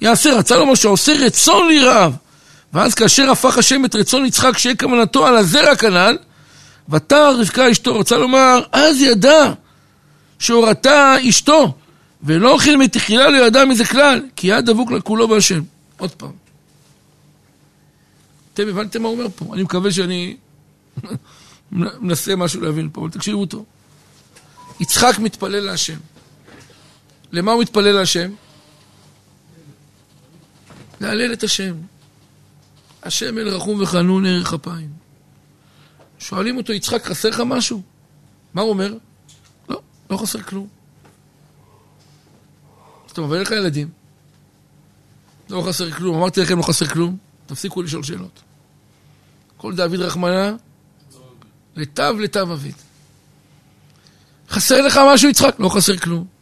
[0.00, 0.38] יעשה.
[0.38, 2.12] רצה לומר שעושה רצון לרעיו.
[2.72, 6.18] ואז כאשר הפך השם את רצון יצחק שיהיה כוונתו על הזרע כנ"ל,
[6.88, 9.52] ותר רבקה אשתו, רצה לומר, אז ידע
[10.38, 11.74] שהורתה אשתו,
[12.22, 15.60] ולא אוכל מתחילה לא ידע מזה כלל, כי יד דבוק לכולו בהשם.
[15.96, 16.32] עוד פעם.
[18.54, 19.54] אתם הבנתם מה הוא אומר פה?
[19.54, 20.36] אני מקווה שאני
[21.72, 23.64] מנסה משהו להבין פה, אבל תקשיבו טוב.
[24.80, 25.96] יצחק מתפלל להשם.
[27.32, 28.30] למה הוא מתפלל להשם?
[31.00, 31.74] להלל את השם.
[33.02, 34.90] השם אל רחום וחנון ערך אפיים.
[36.18, 37.82] שואלים אותו, יצחק, חסר לך משהו?
[38.54, 38.94] מה הוא אומר?
[39.68, 40.68] לא, לא חסר כלום.
[43.06, 43.88] אז אתה מביא לך ילדים.
[45.50, 46.16] לא חסר כלום.
[46.16, 47.16] אמרתי לכם, לא חסר כלום.
[47.46, 48.42] תפסיקו לשאול שאלות.
[49.56, 50.56] כל דוד רחמנה,
[51.76, 52.74] לטב לטב אביד.
[54.50, 55.56] חסר לך משהו, יצחק?
[55.58, 56.37] לא חסר כלום.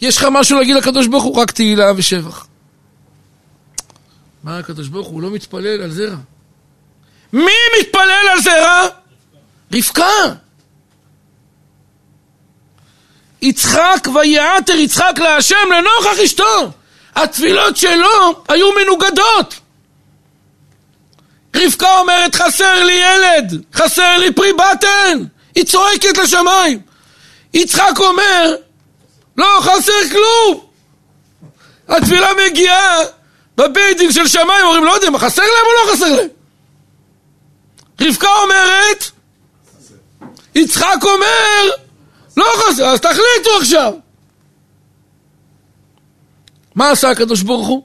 [0.00, 1.36] יש לך משהו להגיד לקדוש ברוך הוא?
[1.36, 2.46] רק תהילה ושבח.
[4.44, 6.16] מה הקדוש ברוך הוא לא מתפלל על זרע?
[7.32, 8.86] מי מתפלל על זרע?
[9.72, 10.34] רבקה.
[13.42, 16.70] יצחק ויעתר יצחק להשם לנוכח אשתו.
[17.14, 19.60] התפילות שלו היו מנוגדות.
[21.56, 25.24] רבקה אומרת חסר לי ילד, חסר לי פרי בטן.
[25.54, 26.80] היא צועקת לשמיים.
[27.54, 28.54] יצחק אומר
[29.38, 30.66] לא חסר כלום.
[31.88, 32.98] התפילה מגיעה
[33.56, 36.28] בבית דין של שמיים, אומרים לא יודע מה חסר להם או לא חסר להם?
[38.00, 39.10] רבקה אומרת,
[40.54, 41.70] יצחק אומר,
[42.36, 43.92] לא חסר, אז תחליטו עכשיו.
[46.74, 47.82] מה עשה הקדוש ברוך הוא?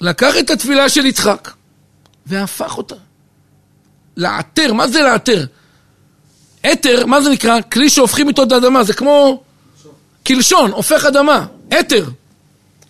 [0.00, 1.50] לקח את התפילה של יצחק
[2.26, 2.94] והפך אותה.
[4.16, 5.46] לעתר, מה זה לעתר?
[6.72, 7.60] אתר, מה זה נקרא?
[7.72, 9.42] כלי שהופכים איתו את האדמה, זה כמו
[10.26, 11.46] קלשון, הופך אדמה,
[11.80, 12.04] אתר,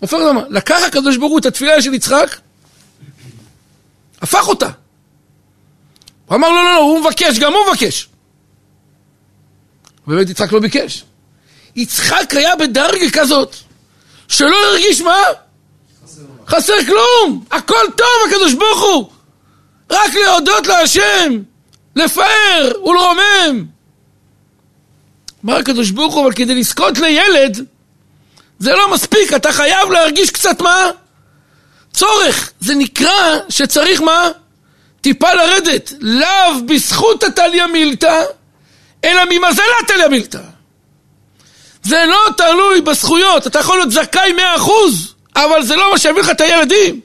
[0.01, 0.43] הופך אדמה.
[0.51, 2.37] לקח הקדוש ברוך הוא את התפילה של יצחק,
[4.23, 4.71] הפך אותה.
[6.27, 8.09] הוא אמר לא, לא, לא, הוא מבקש, גם הוא מבקש.
[10.07, 11.05] באמת יצחק לא ביקש.
[11.77, 13.57] יצחק היה בדרגה כזאת,
[14.29, 15.23] שלא הרגיש מה?
[16.49, 19.11] חסר כלום, הכל טוב הקדוש ברוך הוא.
[19.91, 21.43] רק להודות להשם,
[21.97, 23.76] לפאר ולרומם.
[25.47, 27.65] אמר הקדוש ברוך הוא, אבל כדי לזכות לילד,
[28.59, 30.91] זה לא מספיק, אתה חייב להרגיש קצת מה?
[31.93, 32.53] צורך.
[32.61, 34.29] זה נקרא שצריך מה?
[35.01, 35.93] טיפה לרדת.
[36.01, 38.23] לאו בזכות הטליה מילתא,
[39.05, 40.41] אלא ממזלת טליה מילתא.
[41.83, 46.23] זה לא תלוי בזכויות, אתה יכול להיות זכאי מאה אחוז, אבל זה לא מה שיביא
[46.23, 47.01] לך את הילדים.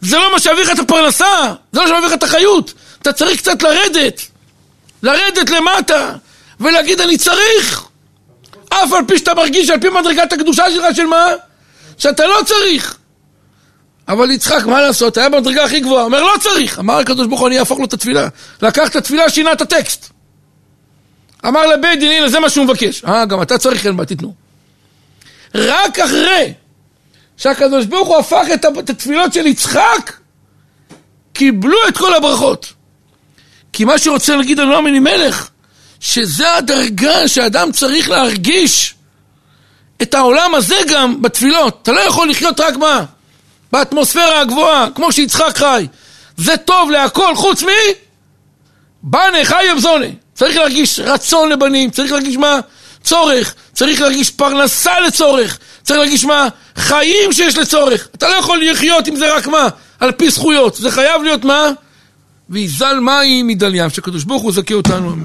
[0.00, 2.72] זה לא מה שיביא לך את הפרנסה, זה לא שיביא לך את החיות.
[3.02, 4.22] אתה צריך קצת לרדת,
[5.02, 6.12] לרדת למטה,
[6.60, 7.84] ולהגיד אני צריך.
[8.68, 11.26] אף על פי שאתה מרגיש על פי מדרגת הקדושה שלך של מה?
[11.98, 12.96] שאתה לא צריך.
[14.08, 15.16] אבל יצחק, מה לעשות?
[15.16, 16.04] היה במדרגה הכי גבוהה.
[16.04, 16.78] אומר, לא צריך.
[16.78, 18.28] אמר הקדוש ברוך הוא, אני אהפוך לו את התפילה.
[18.62, 20.10] לקח את התפילה, שינה את הטקסט.
[21.46, 23.04] אמר לבית דין, הנה, זה מה שהוא מבקש.
[23.04, 24.34] אה, גם אתה צריך, אין בעיה, תיתנו.
[25.54, 26.52] רק אחרי
[27.36, 30.12] שהקדוש ברוך הוא הפך את התפילות של יצחק,
[31.32, 32.72] קיבלו את כל הברכות.
[33.72, 35.48] כי מה שרוצה להגיד על נעמי מלך,
[36.06, 38.94] שזה הדרגה שאדם צריך להרגיש
[40.02, 41.78] את העולם הזה גם בתפילות.
[41.82, 43.04] אתה לא יכול לחיות רק מה?
[43.72, 45.86] באטמוספירה הגבוהה, כמו שיצחק חי.
[46.36, 47.66] זה טוב להכל חוץ מ...
[49.02, 50.06] בנה חי אבזונה.
[50.34, 52.60] צריך להרגיש רצון לבנים, צריך להרגיש מה?
[53.02, 56.48] צורך, צריך להרגיש פרנסה לצורך, צריך להרגיש מה?
[56.76, 58.08] חיים שיש לצורך.
[58.14, 59.68] אתה לא יכול לחיות עם זה רק מה?
[60.00, 60.74] על פי זכויות.
[60.74, 61.70] זה חייב להיות מה?
[62.50, 65.16] ויזל מים מדליים, שקדוש ברוך הוא זכה אותנו.